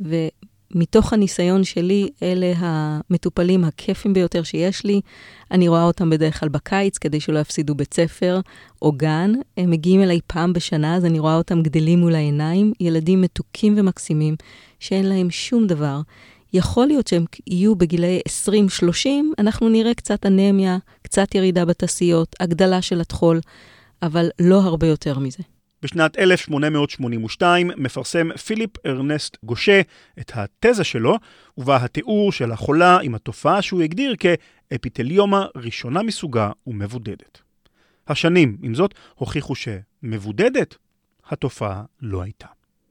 ומתוך 0.00 1.12
הניסיון 1.12 1.64
שלי, 1.64 2.08
אלה 2.22 2.52
המטופלים 2.56 3.64
הכיפים 3.64 4.12
ביותר 4.12 4.42
שיש 4.42 4.84
לי. 4.84 5.00
אני 5.50 5.68
רואה 5.68 5.82
אותם 5.84 6.10
בדרך 6.10 6.40
כלל 6.40 6.48
בקיץ, 6.48 6.98
כדי 6.98 7.20
שלא 7.20 7.38
יפסידו 7.38 7.74
בית 7.74 7.94
ספר 7.94 8.40
או 8.82 8.92
גן. 8.92 9.32
הם 9.56 9.70
מגיעים 9.70 10.02
אליי 10.02 10.20
פעם 10.26 10.52
בשנה, 10.52 10.96
אז 10.96 11.04
אני 11.04 11.18
רואה 11.18 11.36
אותם 11.36 11.62
גדלים 11.62 11.98
מול 11.98 12.14
העיניים. 12.14 12.72
ילדים 12.80 13.20
מתוקים 13.20 13.74
ומקסימים, 13.76 14.36
שאין 14.80 15.06
להם 15.06 15.30
שום 15.30 15.66
דבר. 15.66 16.00
יכול 16.52 16.86
להיות 16.86 17.06
שהם 17.06 17.24
יהיו 17.46 17.76
בגילאי 17.76 18.20
20-30, 18.48 19.08
אנחנו 19.38 19.68
נראה 19.68 19.94
קצת 19.94 20.26
אנמיה, 20.26 20.78
קצת 21.02 21.34
ירידה 21.34 21.64
בתעשיות, 21.64 22.36
הגדלה 22.40 22.82
של 22.82 23.00
הטחול, 23.00 23.40
אבל 24.02 24.28
לא 24.40 24.60
הרבה 24.62 24.86
יותר 24.86 25.18
מזה. 25.18 25.42
בשנת 25.86 26.18
1882 26.18 27.70
מפרסם 27.76 28.36
פיליפ 28.36 28.86
ארנסט 28.86 29.36
גושה 29.42 29.80
את 30.18 30.32
התזה 30.34 30.84
שלו, 30.84 31.18
ובה 31.58 31.76
התיאור 31.76 32.32
של 32.32 32.52
החולה 32.52 32.98
עם 33.02 33.14
התופעה 33.14 33.62
שהוא 33.62 33.82
הגדיר 33.82 34.14
כאפיטליומה 34.18 35.46
ראשונה 35.56 36.02
מסוגה 36.02 36.50
ומבודדת. 36.66 37.42
השנים, 38.08 38.56
עם 38.62 38.74
זאת, 38.74 38.94
הוכיחו 39.14 39.54
שמבודדת 39.54 40.76
התופעה 41.28 41.82
לא 42.02 42.22
הייתה. 42.22 42.46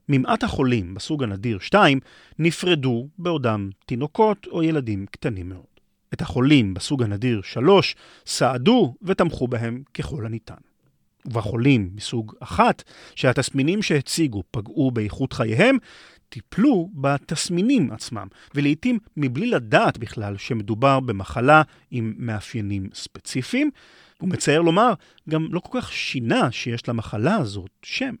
ממעט 0.08 0.44
החולים 0.44 0.94
בסוג 0.94 1.22
הנדיר 1.22 1.58
2 1.58 2.00
נפרדו 2.38 3.08
בעודם 3.18 3.70
תינוקות 3.86 4.46
או 4.46 4.62
ילדים 4.62 5.06
קטנים 5.10 5.48
מאוד. 5.48 5.80
את 6.14 6.20
החולים 6.20 6.74
בסוג 6.74 7.02
הנדיר 7.02 7.40
3 7.42 7.96
סעדו 8.26 8.94
ותמכו 9.02 9.48
בהם 9.48 9.82
ככל 9.94 10.26
הניתן. 10.26 10.54
ובחולים 11.26 11.90
מסוג 11.94 12.32
1, 12.40 12.82
שהתסמינים 13.14 13.82
שהציגו 13.82 14.42
פגעו 14.50 14.90
באיכות 14.90 15.32
חייהם, 15.32 15.78
טיפלו 16.28 16.90
בתסמינים 16.94 17.92
עצמם, 17.92 18.26
ולעיתים 18.54 18.98
מבלי 19.16 19.46
לדעת 19.46 19.98
בכלל 19.98 20.36
שמדובר 20.36 21.00
במחלה 21.00 21.62
עם 21.90 22.14
מאפיינים 22.16 22.88
ספציפיים, 22.94 23.70
ומצער 24.20 24.60
לומר, 24.60 24.92
גם 25.28 25.48
לא 25.50 25.60
כל 25.60 25.80
כך 25.80 25.92
שינה 25.92 26.52
שיש 26.52 26.88
למחלה 26.88 27.36
הזאת 27.36 27.70
שם, 27.82 28.14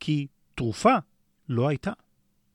כי 0.00 0.26
תרופה 0.54 0.94
לא 1.48 1.68
הייתה. 1.68 1.92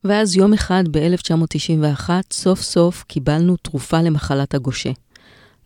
ואז 0.03 0.37
יום 0.37 0.53
אחד 0.53 0.83
ב-1991, 0.91 2.09
סוף 2.31 2.61
סוף 2.61 3.03
קיבלנו 3.03 3.57
תרופה 3.57 4.01
למחלת 4.01 4.53
הגושה. 4.53 4.91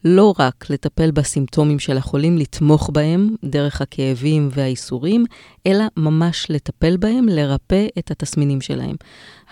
לא 0.06 0.34
רק 0.40 0.70
לטפל 0.70 1.12
בסימפטומים 1.12 1.80
של 1.80 1.98
החולים, 1.98 2.38
לתמוך 2.38 2.90
בהם 2.94 3.36
דרך 3.46 3.82
הכאבים 3.82 4.50
והאיסורים, 4.52 5.26
אלא 5.68 5.84
ממש 5.98 6.48
לטפל 6.50 6.98
בהם, 6.98 7.30
לרפא 7.30 7.88
את 8.00 8.12
התסמינים 8.12 8.62
שלהם. 8.62 8.96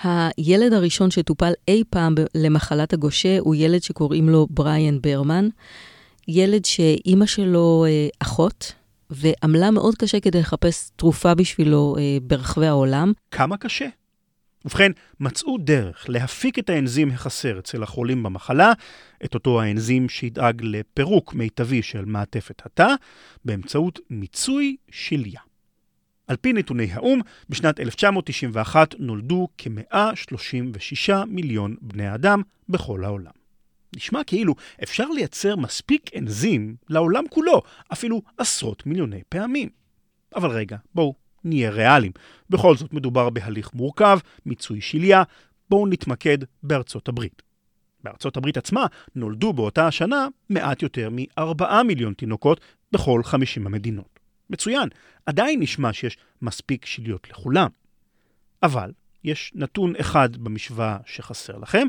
הילד 0.04 0.74
הראשון 0.74 1.12
שטופל 1.12 1.52
אי 1.68 1.84
פעם 1.90 2.16
למחלת 2.36 2.94
הגושה 2.94 3.40
הוא 3.40 3.56
ילד 3.56 3.84
שקוראים 3.84 4.30
לו 4.30 4.48
בריאן 4.50 5.02
ברמן, 5.02 5.48
ילד 6.28 6.66
שאימא 6.66 7.26
שלו 7.26 7.86
אה, 7.88 8.08
אחות, 8.20 8.74
ועמלה 9.10 9.72
מאוד 9.72 9.96
קשה 9.96 10.20
כדי 10.20 10.40
לחפש 10.40 10.90
תרופה 10.96 11.36
בשבילו 11.36 11.96
אה, 12.00 12.18
ברחבי 12.24 12.68
העולם. 12.68 13.14
כמה 13.32 13.58
קשה? 13.58 13.86
ובכן, 14.66 14.92
מצאו 15.20 15.58
דרך 15.58 16.10
להפיק 16.10 16.60
את 16.60 16.70
האנזים 16.70 17.12
החסר 17.12 17.60
אצל 17.60 17.84
החולים 17.84 18.24
במחלה, 18.24 18.74
את 19.26 19.34
אותו 19.34 19.62
האנזים 19.62 20.10
שידאג 20.10 20.62
לפירוק 20.64 21.34
מיטבי 21.34 21.82
של 21.82 22.06
מעטפת 22.06 22.62
התא, 22.66 22.88
באמצעות 23.46 24.00
מיצוי 24.10 24.76
שליה. 24.92 25.42
על 26.28 26.36
פי 26.36 26.54
נתוני 26.54 26.92
האו"ם, 26.92 27.20
בשנת 27.50 27.80
1991 27.80 28.96
נולדו 29.00 29.48
כ-136 29.58 31.14
מיליון 31.28 31.76
בני 31.82 32.14
אדם 32.14 32.42
בכל 32.70 33.04
העולם. 33.04 33.32
נשמע 33.96 34.24
כאילו 34.24 34.56
אפשר 34.84 35.10
לייצר 35.10 35.56
מספיק 35.56 36.10
אנזים 36.18 36.76
לעולם 36.90 37.24
כולו, 37.30 37.62
אפילו 37.94 38.22
עשרות 38.38 38.86
מיליוני 38.86 39.22
פעמים. 39.30 39.70
אבל 40.36 40.50
רגע, 40.50 40.78
בואו 40.96 41.14
נהיה 41.44 41.70
ריאליים. 41.70 42.12
בכל 42.50 42.76
זאת 42.76 42.94
מדובר 42.94 43.30
בהליך 43.30 43.74
מורכב, 43.74 44.20
מיצוי 44.46 44.82
שליה, 44.82 45.24
בואו 45.70 45.88
נתמקד 45.88 46.38
בארצות 46.64 47.08
הברית. 47.08 47.42
בארצות 48.04 48.38
הברית 48.38 48.58
עצמה 48.58 48.86
נולדו 49.16 49.54
באותה 49.54 49.88
השנה 49.88 50.28
מעט 50.50 50.82
יותר 50.82 51.10
מ-4 51.10 51.84
מיליון 51.84 52.14
תינוקות 52.14 52.62
בכל 52.92 53.22
50 53.24 53.68
המדינות. 53.68 54.20
מצוין, 54.50 54.90
עדיין 55.26 55.60
נשמע 55.60 55.94
שיש 55.94 56.18
מספיק 56.42 56.86
שליות 56.86 57.30
לכולם. 57.30 57.70
אבל 58.64 58.92
יש 59.24 59.52
נתון 59.56 59.94
אחד 59.96 60.38
במשוואה 60.38 60.98
שחסר 61.06 61.58
לכם, 61.58 61.88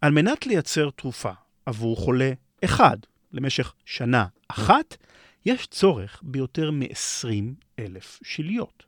על 0.00 0.12
מנת 0.12 0.46
לייצר 0.46 0.90
תרופה 0.90 1.30
עבור 1.66 1.96
חולה 1.96 2.32
אחד 2.64 2.96
למשך 3.32 3.72
שנה 3.84 4.26
אחת, 4.48 4.96
יש 5.46 5.66
צורך 5.66 6.20
ביותר 6.22 6.70
מ-20 6.70 7.64
אלף 7.78 8.20
שליות. 8.22 8.84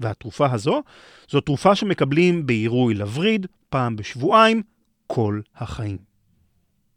והתרופה 0.00 0.52
הזו, 0.52 0.82
זו 1.28 1.40
תרופה 1.40 1.74
שמקבלים 1.74 2.46
בעירוי 2.46 2.94
לווריד 2.94 3.46
פעם 3.68 3.96
בשבועיים 3.96 4.62
כל 5.06 5.40
החיים. 5.56 5.98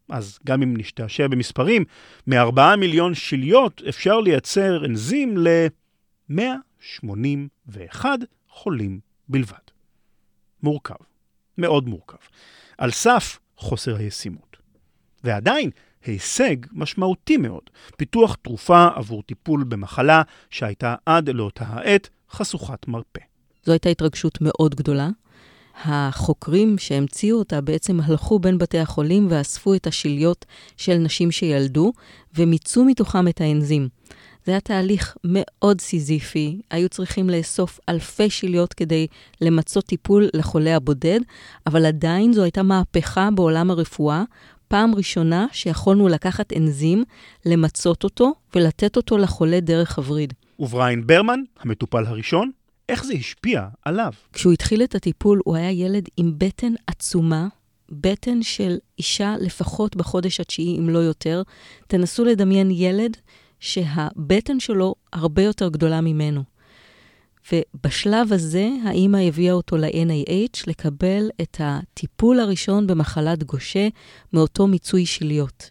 אז 0.08 0.38
גם 0.46 0.62
אם 0.62 0.76
נשתעשע 0.76 1.28
במספרים, 1.28 1.84
מ-4 2.26 2.76
מיליון 2.78 3.14
שליות 3.14 3.82
אפשר 3.88 4.20
לייצר 4.20 4.84
אנזים 4.84 5.36
ל-181 5.36 8.04
חולים 8.48 9.00
בלבד. 9.28 9.54
מורכב, 10.62 10.94
מאוד 11.58 11.88
מורכב, 11.88 12.16
על 12.78 12.90
סף 12.90 13.38
חוסר 13.56 13.96
הישימות. 13.96 14.56
ועדיין, 15.24 15.70
הישג 16.04 16.56
משמעותי 16.72 17.36
מאוד, 17.36 17.62
פיתוח 17.96 18.36
תרופה 18.42 18.88
עבור 18.94 19.22
טיפול 19.22 19.64
במחלה 19.64 20.22
שהייתה 20.50 20.94
עד 21.06 21.28
לאותה 21.28 21.64
העת 21.68 22.08
חשוכת 22.30 22.88
מרפא. 22.88 23.20
זו 23.64 23.72
הייתה 23.72 23.88
התרגשות 23.88 24.38
מאוד 24.40 24.74
גדולה. 24.74 25.08
החוקרים 25.84 26.78
שהמציאו 26.78 27.38
אותה 27.38 27.60
בעצם 27.60 28.00
הלכו 28.00 28.38
בין 28.38 28.58
בתי 28.58 28.78
החולים 28.78 29.26
ואספו 29.30 29.74
את 29.74 29.86
השליות 29.86 30.44
של 30.76 30.94
נשים 30.94 31.30
שילדו, 31.30 31.92
ומיצו 32.34 32.84
מתוכם 32.84 33.28
את 33.28 33.40
האנזים. 33.40 33.88
זה 34.46 34.52
היה 34.52 34.60
תהליך 34.60 35.16
מאוד 35.24 35.80
סיזיפי, 35.80 36.60
היו 36.70 36.88
צריכים 36.88 37.30
לאסוף 37.30 37.80
אלפי 37.88 38.30
שיליות 38.30 38.74
כדי 38.74 39.06
למצות 39.40 39.84
טיפול 39.84 40.28
לחולה 40.34 40.76
הבודד, 40.76 41.20
אבל 41.66 41.86
עדיין 41.86 42.32
זו 42.32 42.42
הייתה 42.42 42.62
מהפכה 42.62 43.28
בעולם 43.34 43.70
הרפואה, 43.70 44.22
פעם 44.70 44.94
ראשונה 44.94 45.46
שיכולנו 45.52 46.08
לקחת 46.08 46.52
אנזים, 46.52 47.04
למצות 47.46 48.04
אותו 48.04 48.32
ולתת 48.54 48.96
אותו 48.96 49.18
לחולה 49.18 49.60
דרך 49.60 49.98
הווריד. 49.98 50.34
ובריין 50.58 51.06
ברמן, 51.06 51.40
המטופל 51.60 52.06
הראשון, 52.06 52.50
איך 52.88 53.04
זה 53.04 53.12
השפיע 53.12 53.68
עליו? 53.84 54.12
כשהוא 54.32 54.52
התחיל 54.52 54.82
את 54.82 54.94
הטיפול, 54.94 55.40
הוא 55.44 55.56
היה 55.56 55.70
ילד 55.70 56.08
עם 56.16 56.32
בטן 56.38 56.72
עצומה, 56.86 57.48
בטן 57.88 58.42
של 58.42 58.76
אישה 58.98 59.34
לפחות 59.40 59.96
בחודש 59.96 60.40
התשיעי, 60.40 60.78
אם 60.78 60.88
לא 60.88 60.98
יותר. 60.98 61.42
תנסו 61.86 62.24
לדמיין 62.24 62.70
ילד 62.70 63.16
שהבטן 63.60 64.60
שלו 64.60 64.94
הרבה 65.12 65.42
יותר 65.42 65.68
גדולה 65.68 66.00
ממנו. 66.00 66.42
ובשלב 67.52 68.32
הזה, 68.32 68.68
האימא 68.84 69.16
הביאה 69.16 69.52
אותו 69.52 69.76
ל-NIH 69.76 70.64
לקבל 70.66 71.30
את 71.40 71.56
הטיפול 71.60 72.40
הראשון 72.40 72.86
במחלת 72.86 73.44
גושה 73.44 73.88
מאותו 74.32 74.66
מיצוי 74.66 75.06
שליות. 75.06 75.70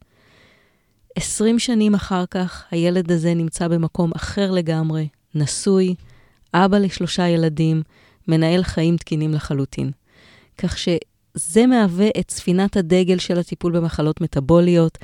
עשרים 1.15 1.59
שנים 1.59 1.95
אחר 1.95 2.25
כך, 2.31 2.65
הילד 2.71 3.11
הזה 3.11 3.33
נמצא 3.33 3.67
במקום 3.67 4.11
אחר 4.15 4.51
לגמרי, 4.51 5.07
נשוי, 5.35 5.95
אבא 6.53 6.77
לשלושה 6.77 7.27
ילדים, 7.27 7.81
מנהל 8.27 8.63
חיים 8.63 8.97
תקינים 8.97 9.33
לחלוטין. 9.33 9.91
כך 10.57 10.77
שזה 10.77 11.65
מהווה 11.67 12.07
את 12.19 12.31
ספינת 12.31 12.77
הדגל 12.77 13.17
של 13.17 13.39
הטיפול 13.39 13.77
במחלות 13.77 14.21
מטבוליות, 14.21 14.97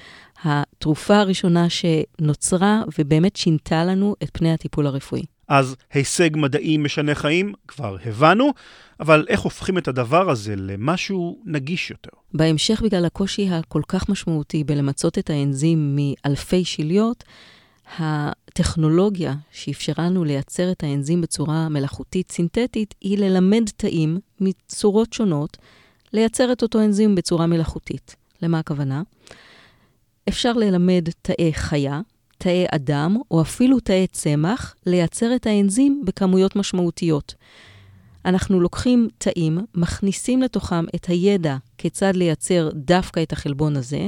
התרופה 0.43 1.17
הראשונה 1.17 1.67
שנוצרה 1.69 2.83
ובאמת 2.99 3.35
שינתה 3.35 3.85
לנו 3.85 4.15
את 4.23 4.29
פני 4.33 4.53
הטיפול 4.53 4.87
הרפואי. 4.87 5.34
אז 5.47 5.75
הישג 5.93 6.29
מדעי 6.37 6.77
משנה 6.77 7.15
חיים, 7.15 7.53
כבר 7.67 7.97
הבנו, 8.05 8.53
אבל 8.99 9.25
איך 9.29 9.39
הופכים 9.39 9.77
את 9.77 9.87
הדבר 9.87 10.29
הזה 10.29 10.55
למשהו 10.55 11.39
נגיש 11.45 11.91
יותר? 11.91 12.09
בהמשך, 12.33 12.81
בגלל 12.81 13.05
הקושי 13.05 13.49
הכל 13.49 13.81
כך 13.87 14.09
משמעותי 14.09 14.63
בלמצות 14.63 15.17
את 15.17 15.29
האנזים 15.29 15.95
מאלפי 15.95 16.65
שליות, 16.65 17.23
הטכנולוגיה 17.97 19.35
שאפשרה 19.51 20.05
לנו 20.05 20.23
לייצר 20.23 20.71
את 20.71 20.83
האנזים 20.83 21.21
בצורה 21.21 21.69
מלאכותית 21.69 22.31
סינתטית 22.31 22.95
היא 23.01 23.17
ללמד 23.17 23.63
תאים 23.77 24.19
מצורות 24.41 25.13
שונות 25.13 25.57
לייצר 26.13 26.51
את 26.51 26.61
אותו 26.61 26.79
אנזים 26.79 27.15
בצורה 27.15 27.47
מלאכותית. 27.47 28.15
למה 28.41 28.59
הכוונה? 28.59 29.01
אפשר 30.29 30.53
ללמד 30.53 31.07
תאי 31.21 31.53
חיה, 31.53 32.01
תאי 32.45 32.65
אדם, 32.71 33.17
או 33.31 33.41
אפילו 33.41 33.79
תאי 33.79 34.07
צמח, 34.07 34.75
לייצר 34.85 35.35
את 35.35 35.45
האנזים 35.45 36.03
בכמויות 36.05 36.55
משמעותיות. 36.55 37.35
אנחנו 38.25 38.59
לוקחים 38.59 39.07
תאים, 39.17 39.57
מכניסים 39.75 40.41
לתוכם 40.41 40.85
את 40.95 41.05
הידע 41.05 41.57
כיצד 41.77 42.15
לייצר 42.15 42.69
דווקא 42.73 43.23
את 43.23 43.31
החלבון 43.31 43.75
הזה, 43.75 44.07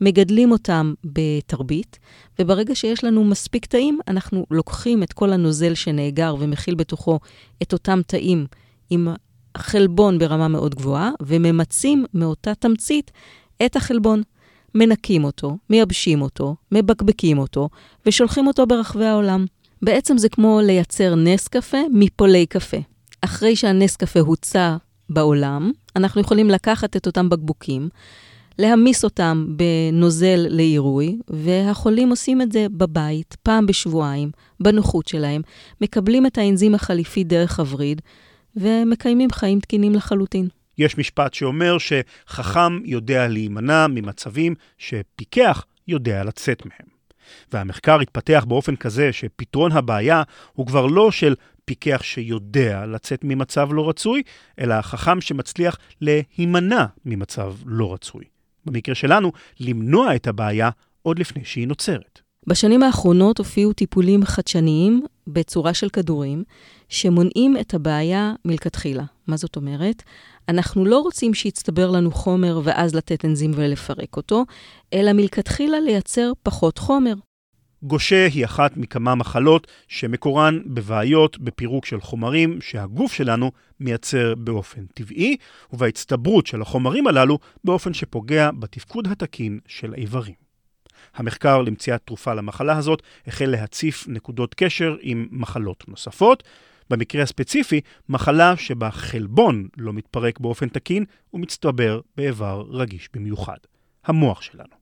מגדלים 0.00 0.52
אותם 0.52 0.94
בתרבית, 1.04 1.98
וברגע 2.38 2.74
שיש 2.74 3.04
לנו 3.04 3.24
מספיק 3.24 3.66
תאים, 3.66 3.98
אנחנו 4.08 4.46
לוקחים 4.50 5.02
את 5.02 5.12
כל 5.12 5.32
הנוזל 5.32 5.74
שנאגר 5.74 6.36
ומכיל 6.38 6.74
בתוכו 6.74 7.18
את 7.62 7.72
אותם 7.72 8.00
תאים 8.06 8.46
עם 8.90 9.08
חלבון 9.56 10.18
ברמה 10.18 10.48
מאוד 10.48 10.74
גבוהה, 10.74 11.10
וממצים 11.22 12.04
מאותה 12.14 12.54
תמצית 12.54 13.10
את 13.66 13.76
החלבון. 13.76 14.22
מנקים 14.74 15.24
אותו, 15.24 15.56
מייבשים 15.70 16.22
אותו, 16.22 16.56
מבקבקים 16.72 17.38
אותו, 17.38 17.68
ושולחים 18.06 18.46
אותו 18.46 18.66
ברחבי 18.66 19.04
העולם. 19.04 19.44
בעצם 19.82 20.18
זה 20.18 20.28
כמו 20.28 20.60
לייצר 20.62 21.14
נס 21.14 21.48
קפה 21.48 21.78
מפולי 21.92 22.46
קפה. 22.46 22.76
אחרי 23.20 23.56
שהנס 23.56 23.96
קפה 23.96 24.20
הוצע 24.20 24.76
בעולם, 25.10 25.70
אנחנו 25.96 26.20
יכולים 26.20 26.50
לקחת 26.50 26.96
את 26.96 27.06
אותם 27.06 27.28
בקבוקים, 27.28 27.88
להמיס 28.58 29.04
אותם 29.04 29.46
בנוזל 29.56 30.46
לעירוי, 30.48 31.18
והחולים 31.28 32.10
עושים 32.10 32.42
את 32.42 32.52
זה 32.52 32.66
בבית, 32.70 33.36
פעם 33.42 33.66
בשבועיים, 33.66 34.30
בנוחות 34.60 35.08
שלהם, 35.08 35.42
מקבלים 35.80 36.26
את 36.26 36.38
האנזים 36.38 36.74
החליפי 36.74 37.24
דרך 37.24 37.60
הווריד, 37.60 38.02
ומקיימים 38.56 39.30
חיים 39.30 39.60
תקינים 39.60 39.94
לחלוטין. 39.94 40.48
יש 40.78 40.98
משפט 40.98 41.34
שאומר 41.34 41.76
שחכם 41.78 42.80
יודע 42.84 43.28
להימנע 43.28 43.86
ממצבים 43.86 44.54
שפיקח 44.78 45.64
יודע 45.88 46.24
לצאת 46.24 46.66
מהם. 46.66 46.94
והמחקר 47.52 48.00
התפתח 48.00 48.44
באופן 48.48 48.76
כזה 48.76 49.12
שפתרון 49.12 49.72
הבעיה 49.72 50.22
הוא 50.52 50.66
כבר 50.66 50.86
לא 50.86 51.10
של 51.10 51.34
פיקח 51.64 52.02
שיודע 52.02 52.86
לצאת 52.86 53.20
ממצב 53.24 53.68
לא 53.72 53.88
רצוי, 53.88 54.22
אלא 54.58 54.82
חכם 54.82 55.20
שמצליח 55.20 55.78
להימנע 56.00 56.84
ממצב 57.04 57.54
לא 57.66 57.92
רצוי. 57.92 58.24
במקרה 58.66 58.94
שלנו, 58.94 59.32
למנוע 59.60 60.16
את 60.16 60.26
הבעיה 60.26 60.70
עוד 61.02 61.18
לפני 61.18 61.44
שהיא 61.44 61.68
נוצרת. 61.68 62.20
בשנים 62.46 62.82
האחרונות 62.82 63.38
הופיעו 63.38 63.72
טיפולים 63.72 64.24
חדשניים 64.24 65.02
בצורה 65.26 65.74
של 65.74 65.88
כדורים, 65.88 66.44
שמונעים 66.88 67.56
את 67.60 67.74
הבעיה 67.74 68.32
מלכתחילה. 68.44 69.04
מה 69.26 69.36
זאת 69.36 69.56
אומרת? 69.56 70.02
אנחנו 70.48 70.84
לא 70.84 70.98
רוצים 70.98 71.34
שיצטבר 71.34 71.90
לנו 71.90 72.10
חומר 72.10 72.60
ואז 72.64 72.94
לתת 72.94 73.24
אנזים 73.24 73.50
ולפרק 73.54 74.16
אותו, 74.16 74.44
אלא 74.92 75.12
מלכתחילה 75.12 75.80
לייצר 75.80 76.32
פחות 76.42 76.78
חומר. 76.78 77.14
גושה 77.82 78.26
היא 78.26 78.44
אחת 78.44 78.76
מכמה 78.76 79.14
מחלות 79.14 79.66
שמקורן 79.88 80.58
בבעיות 80.66 81.38
בפירוק 81.38 81.86
של 81.86 82.00
חומרים 82.00 82.60
שהגוף 82.60 83.12
שלנו 83.12 83.50
מייצר 83.80 84.34
באופן 84.34 84.86
טבעי, 84.94 85.36
ובהצטברות 85.72 86.46
של 86.46 86.62
החומרים 86.62 87.06
הללו 87.06 87.38
באופן 87.64 87.94
שפוגע 87.94 88.50
בתפקוד 88.58 89.08
התקין 89.08 89.58
של 89.66 89.92
האיברים. 89.92 90.34
המחקר 91.14 91.62
למציאת 91.62 92.00
תרופה 92.04 92.34
למחלה 92.34 92.76
הזאת 92.76 93.02
החל 93.26 93.46
להציף 93.46 94.08
נקודות 94.08 94.54
קשר 94.54 94.96
עם 95.00 95.28
מחלות 95.30 95.88
נוספות, 95.88 96.42
במקרה 96.96 97.22
הספציפי, 97.22 97.80
מחלה 98.08 98.56
שבה 98.56 98.90
חלבון 98.90 99.68
לא 99.76 99.92
מתפרק 99.92 100.40
באופן 100.40 100.68
תקין 100.68 101.04
ומצטבר 101.34 102.00
באיבר 102.16 102.64
רגיש 102.70 103.08
במיוחד, 103.14 103.56
המוח 104.04 104.42
שלנו. 104.42 104.74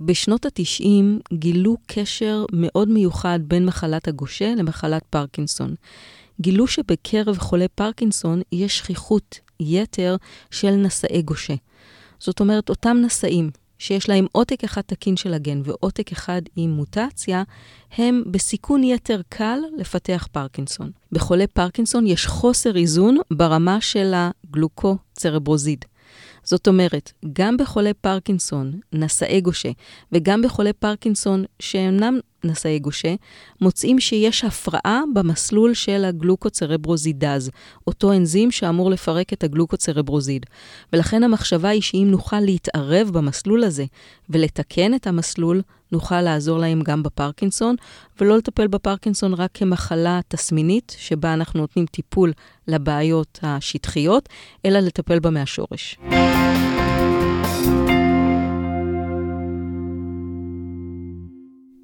בשנות 0.00 0.46
ה-90 0.46 1.34
גילו 1.34 1.76
קשר 1.86 2.44
מאוד 2.52 2.88
מיוחד 2.88 3.40
בין 3.42 3.66
מחלת 3.66 4.08
הגושה 4.08 4.54
למחלת 4.54 5.02
פרקינסון. 5.10 5.74
גילו 6.40 6.66
שבקרב 6.66 7.38
חולי 7.38 7.68
פרקינסון 7.68 8.42
יש 8.52 8.78
שכיחות 8.78 9.40
יתר 9.60 10.16
של 10.50 10.70
נשאי 10.70 11.22
גושה. 11.22 11.54
זאת 12.18 12.40
אומרת, 12.40 12.68
אותם 12.68 12.96
נשאים 13.02 13.50
שיש 13.84 14.08
להם 14.08 14.26
עותק 14.32 14.64
אחד 14.64 14.80
תקין 14.80 15.16
של 15.16 15.34
הגן 15.34 15.60
ועותק 15.64 16.12
אחד 16.12 16.42
עם 16.56 16.70
מוטציה, 16.70 17.42
הם 17.96 18.22
בסיכון 18.26 18.84
יתר 18.84 19.20
קל 19.28 19.58
לפתח 19.76 20.28
פרקינסון. 20.32 20.90
בחולי 21.12 21.46
פרקינסון 21.46 22.06
יש 22.06 22.26
חוסר 22.26 22.76
איזון 22.76 23.16
ברמה 23.30 23.80
של 23.80 24.12
הגלוקוצרברוזיד. 24.14 25.84
זאת 26.44 26.68
אומרת, 26.68 27.12
גם 27.32 27.56
בחולי 27.56 27.94
פרקינסון, 27.94 28.80
נשאי 28.92 29.40
גושה, 29.40 29.70
וגם 30.12 30.42
בחולי 30.42 30.72
פרקינסון 30.72 31.44
שאינם 31.58 32.18
נשאי 32.44 32.78
גושה, 32.78 33.14
מוצאים 33.60 34.00
שיש 34.00 34.44
הפרעה 34.44 35.02
במסלול 35.14 35.74
של 35.74 36.04
הגלוקוצרברוזידז, 36.04 37.50
אותו 37.86 38.12
אנזים 38.12 38.50
שאמור 38.50 38.90
לפרק 38.90 39.32
את 39.32 39.44
הגלוקוצרברוזיד. 39.44 40.46
ולכן 40.92 41.22
המחשבה 41.22 41.68
היא 41.68 41.82
שאם 41.82 42.06
נוכל 42.10 42.40
להתערב 42.40 43.10
במסלול 43.12 43.64
הזה 43.64 43.84
ולתקן 44.30 44.94
את 44.94 45.06
המסלול, 45.06 45.62
נוכל 45.92 46.20
לעזור 46.20 46.58
להם 46.58 46.82
גם 46.82 47.02
בפרקינסון, 47.02 47.76
ולא 48.20 48.36
לטפל 48.36 48.66
בפרקינסון 48.66 49.34
רק 49.34 49.50
כמחלה 49.54 50.20
תסמינית, 50.28 50.96
שבה 50.98 51.34
אנחנו 51.34 51.60
נותנים 51.60 51.86
טיפול 51.86 52.32
לבעיות 52.68 53.38
השטחיות, 53.42 54.28
אלא 54.66 54.78
לטפל 54.78 55.18
בה 55.18 55.30
מהשורש. 55.30 55.98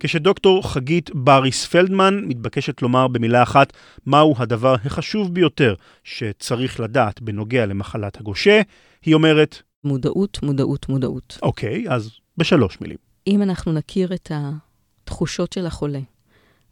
כשדוקטור 0.01 0.73
חגית 0.73 1.11
בריס 1.15 1.67
פלדמן 1.67 2.21
מתבקשת 2.25 2.83
לומר 2.83 3.09
במילה 3.09 3.43
אחת 3.43 3.73
מהו 4.07 4.35
הדבר 4.39 4.75
החשוב 4.85 5.35
ביותר 5.35 5.75
שצריך 6.05 6.81
לדעת 6.81 7.21
בנוגע 7.21 7.67
למחלת 7.67 8.21
הגושה, 8.21 8.61
היא 9.03 9.15
אומרת... 9.15 9.63
מודעות, 9.85 10.43
מודעות, 10.43 10.89
מודעות. 10.89 11.39
אוקיי, 11.43 11.85
אז 11.89 12.11
בשלוש 12.37 12.81
מילים. 12.81 12.97
אם 13.27 13.43
אנחנו 13.43 13.73
נכיר 13.73 14.15
את 14.15 14.33
התחושות 14.35 15.53
של 15.53 15.67
החולה, 15.67 16.01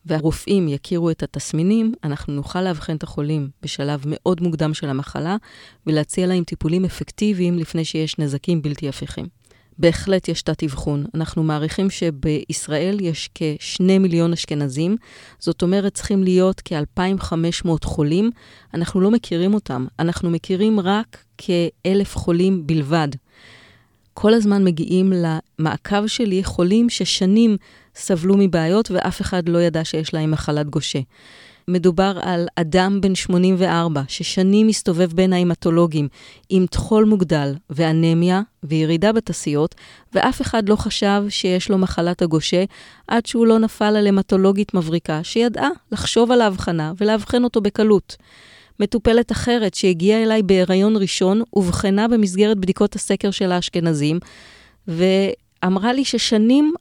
והרופאים 0.07 0.69
יכירו 0.69 1.11
את 1.11 1.23
התסמינים, 1.23 1.93
אנחנו 2.05 2.33
נוכל 2.33 2.63
לאבחן 2.63 2.97
את 2.97 3.03
החולים 3.03 3.51
בשלב 3.63 4.05
מאוד 4.07 4.43
מוקדם 4.43 4.75
של 4.75 4.89
המחלה, 4.89 5.37
ולהציע 5.87 6.27
להם 6.27 6.45
טיפולים 6.45 6.85
אפקטיביים 6.85 7.59
לפני 7.59 7.85
שיש 7.85 8.19
נזקים 8.19 8.63
בלתי 8.63 8.89
הפיכים. 8.89 9.27
בהחלט 9.79 10.29
יש 10.29 10.43
תת-אבחון. 10.43 11.05
אנחנו 11.15 11.43
מעריכים 11.43 11.91
שבישראל 11.91 12.99
יש 13.01 13.31
כשני 13.35 13.99
מיליון 13.99 14.33
אשכנזים, 14.33 14.97
זאת 15.39 15.63
אומרת 15.63 15.95
צריכים 15.95 16.25
להיות 16.25 16.63
כ-2,500 16.65 17.69
חולים. 17.85 18.31
אנחנו 18.75 19.01
לא 19.01 19.11
מכירים 19.11 19.55
אותם, 19.55 19.87
אנחנו 19.99 20.31
מכירים 20.31 20.81
רק 20.81 21.25
כאלף 21.39 22.17
חולים 22.17 22.67
בלבד. 22.67 23.09
כל 24.15 24.35
הזמן 24.35 24.65
מגיעים 24.65 25.13
למעקב 25.13 26.07
שלי 26.07 26.45
חולים 26.45 26.89
ששנים 26.89 27.57
סבלו 27.95 28.37
מבעיות 28.39 28.91
ואף 28.91 29.21
אחד 29.21 29.49
לא 29.49 29.59
ידע 29.59 29.85
שיש 29.85 30.15
להם 30.15 30.31
מחלת 30.31 30.71
גושה. 30.71 30.99
מדובר 31.69 32.19
על 32.23 32.47
אדם 32.57 33.01
בן 33.01 33.15
84 33.15 34.03
ששנים 34.09 34.67
מסתובב 34.67 35.13
בין 35.13 35.33
ההמטולוגים 35.33 36.09
עם 36.49 36.67
טחול 36.67 37.05
מוגדל 37.05 37.55
ואנמיה 37.71 38.43
וירידה 38.63 39.13
בתסיות, 39.13 39.75
ואף 40.13 40.43
אחד 40.43 40.69
לא 40.69 40.77
חשב 40.77 41.23
שיש 41.29 41.71
לו 41.71 41.79
מחלת 41.79 42.23
הגושה 42.23 42.65
עד 43.09 43.27
שהוא 43.27 43.47
לא 43.47 43.59
נפל 43.59 43.97
על 43.97 44.07
המטולוגית 44.07 44.75
מבריקה 44.75 45.21
שידעה 45.23 45.69
לחשוב 45.93 46.33
על 46.33 46.41
ההבחנה 46.41 46.93
ולאבחן 47.01 47.45
אותו 47.45 47.61
בקלות. 47.61 48.17
מטופלת 48.81 49.33
אחרת 49.33 49.75
שהגיעה 49.75 50.23
אליי 50.23 50.43
בהיריון 50.43 50.97
ראשון, 50.97 51.43
אובחנה 51.53 52.09
במסגרת 52.09 52.59
בדיקות 52.59 52.95
הסקר 52.95 53.31
של 53.31 53.53
האשכנזים, 53.53 54.19
ואמרה 54.89 55.93
לי 55.93 56.05
ששנים 56.05 56.73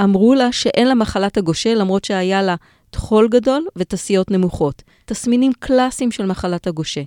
אמרו 0.00 0.34
לה 0.34 0.52
שאין 0.52 0.88
לה 0.88 0.94
מחלת 0.94 1.36
הגושה, 1.36 1.74
למרות 1.74 2.04
שהיה 2.04 2.42
לה 2.42 2.54
טחול 2.94 3.28
גדול 3.28 3.66
ותסיות 3.76 4.30
נמוכות. 4.30 4.82
תסמינים 5.04 5.52
קלאסיים 5.58 6.10
של 6.10 6.26
מחלת 6.26 6.66
הגושה. 6.66 7.02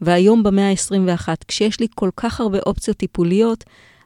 והיום 0.00 0.42
במאה 0.42 0.70
ה-21, 0.70 1.28
כשיש 1.48 1.80
לי 1.80 1.86
כל 1.94 2.10
כך 2.16 2.40
הרבה 2.40 2.58
אופציות 2.66 2.96
טיפוליות, 2.96 3.64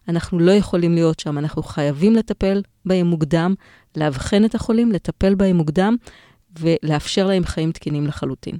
אנחנו 0.09 0.39
לא 0.39 0.53
יכולים 0.53 0.95
להיות 0.95 1.21
שם. 1.21 1.39
אנחנו 1.39 1.63
חייבים 1.63 2.15
לטפל 2.15 2.63
בהם 2.85 3.07
מוקדם, 3.07 3.55
לאבחן 3.97 4.45
את 4.45 4.55
החולים, 4.55 4.93
לטפל 4.93 5.35
בהם 5.35 5.57
מוקדם 5.57 5.97
ולאפשר 6.61 7.27
להם 7.27 7.45
חיים 7.45 7.73
תקינים 7.73 8.07
לחלוטין. 8.07 8.57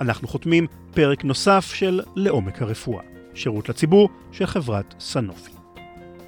אנחנו 0.00 0.28
חותמים 0.28 0.66
פרק 0.94 1.24
נוסף 1.24 1.70
של 1.74 2.00
לעומק 2.16 2.62
הרפואה, 2.62 3.02
שירות 3.34 3.68
לציבור 3.68 4.08
של 4.32 4.46
חברת 4.46 4.94
סנופי. 5.00 5.61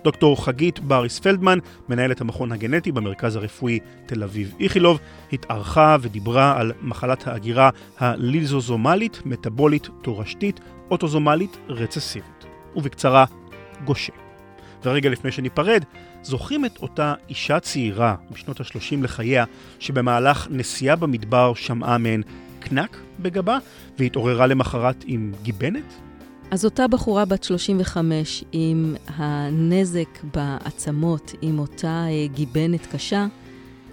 דוקטור 0.05 0.45
חגית 0.45 0.81
בריס 0.81 1.19
פלדמן, 1.19 1.59
מנהלת 1.89 2.21
המכון 2.21 2.53
הגנטי 2.53 2.93
במרכז 2.93 3.37
הרפואי 3.37 3.79
תל 4.07 4.23
אביב 4.23 4.55
איכילוב, 4.61 5.01
התארחה 5.33 5.97
ודיברה 6.01 6.61
על 6.61 6.73
מחלת 6.83 7.27
ההגירה 7.27 7.71
הליזוזומלית, 7.99 9.23
מטבולית, 9.25 9.89
תורשתית, 10.03 10.61
אוטוזומלית, 10.91 11.57
רצסיבית. 11.69 12.45
ובקצרה, 12.77 13.25
גושה. 13.85 14.13
ורגע 14.85 15.11
לפני 15.11 15.33
שניפרד, 15.33 15.85
זוכרים 16.23 16.65
את 16.65 16.79
אותה 16.83 17.15
אישה 17.29 17.61
צעירה 17.61 18.15
בשנות 18.31 18.61
ה-30 18.61 19.03
לחייה, 19.03 19.45
שבמהלך 19.79 20.49
נסיעה 20.51 20.97
במדבר 20.97 21.55
שמעה 21.55 21.99
מהן 21.99 22.23
קנק 22.61 22.97
בגבה, 23.21 23.59
והתעוררה 23.99 24.47
למחרת 24.47 25.05
עם 25.07 25.33
גיבנת? 25.43 25.95
אז 26.51 26.65
אותה 26.65 26.89
בחורה 26.89 27.25
בת 27.25 27.45
35 27.45 28.45
עם 28.53 28.95
הנזק 29.07 30.25
בעצמות, 30.35 31.33
עם 31.43 31.59
אותה 31.59 32.07
אה, 32.09 32.27
גיבנת 32.35 32.87
קשה, 32.87 33.27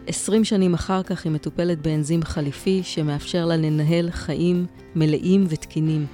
20 0.08 0.44
שנים 0.44 0.74
אחר 0.74 1.04
כך 1.04 1.26
היא 1.26 1.32
מטופלת 1.32 1.82
באנזים 1.82 2.24
חליפי 2.24 2.82
שמאפשר 2.84 3.46
לה 3.46 3.58
לנהל 3.58 4.12
חיים 4.12 4.66
מלאים 4.96 5.46
ותקינים. 5.50 6.06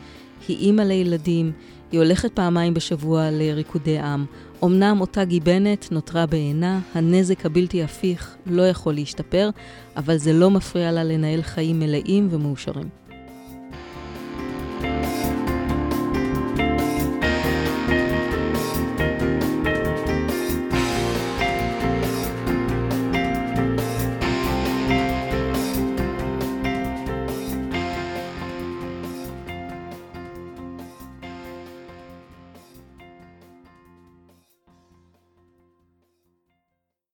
היא 0.47 0.58
אימא 0.58 0.82
לילדים, 0.82 1.52
היא 1.91 2.00
הולכת 2.00 2.32
פעמיים 2.34 2.73
בשבוע 2.73 3.32
לריקודי 3.32 4.00
עם. 4.00 4.26
אמנם 4.63 5.02
אותה 5.02 5.26
גיבנת 5.26 5.91
נותרה 5.91 6.26
בעינה, 6.26 6.80
הנזק 6.93 7.45
הבלתי 7.45 7.84
הפיך 7.84 8.36
לא 8.45 8.67
יכול 8.67 8.93
להשתפר, 8.93 9.50
אבל 9.97 10.17
זה 10.17 10.34
לא 10.34 10.52
מפריע 10.52 10.91
לה 10.91 11.04
לנהל 11.04 11.41
חיים 11.41 11.80
מלאים 11.80 12.28
ומאושרים. 12.32 13.07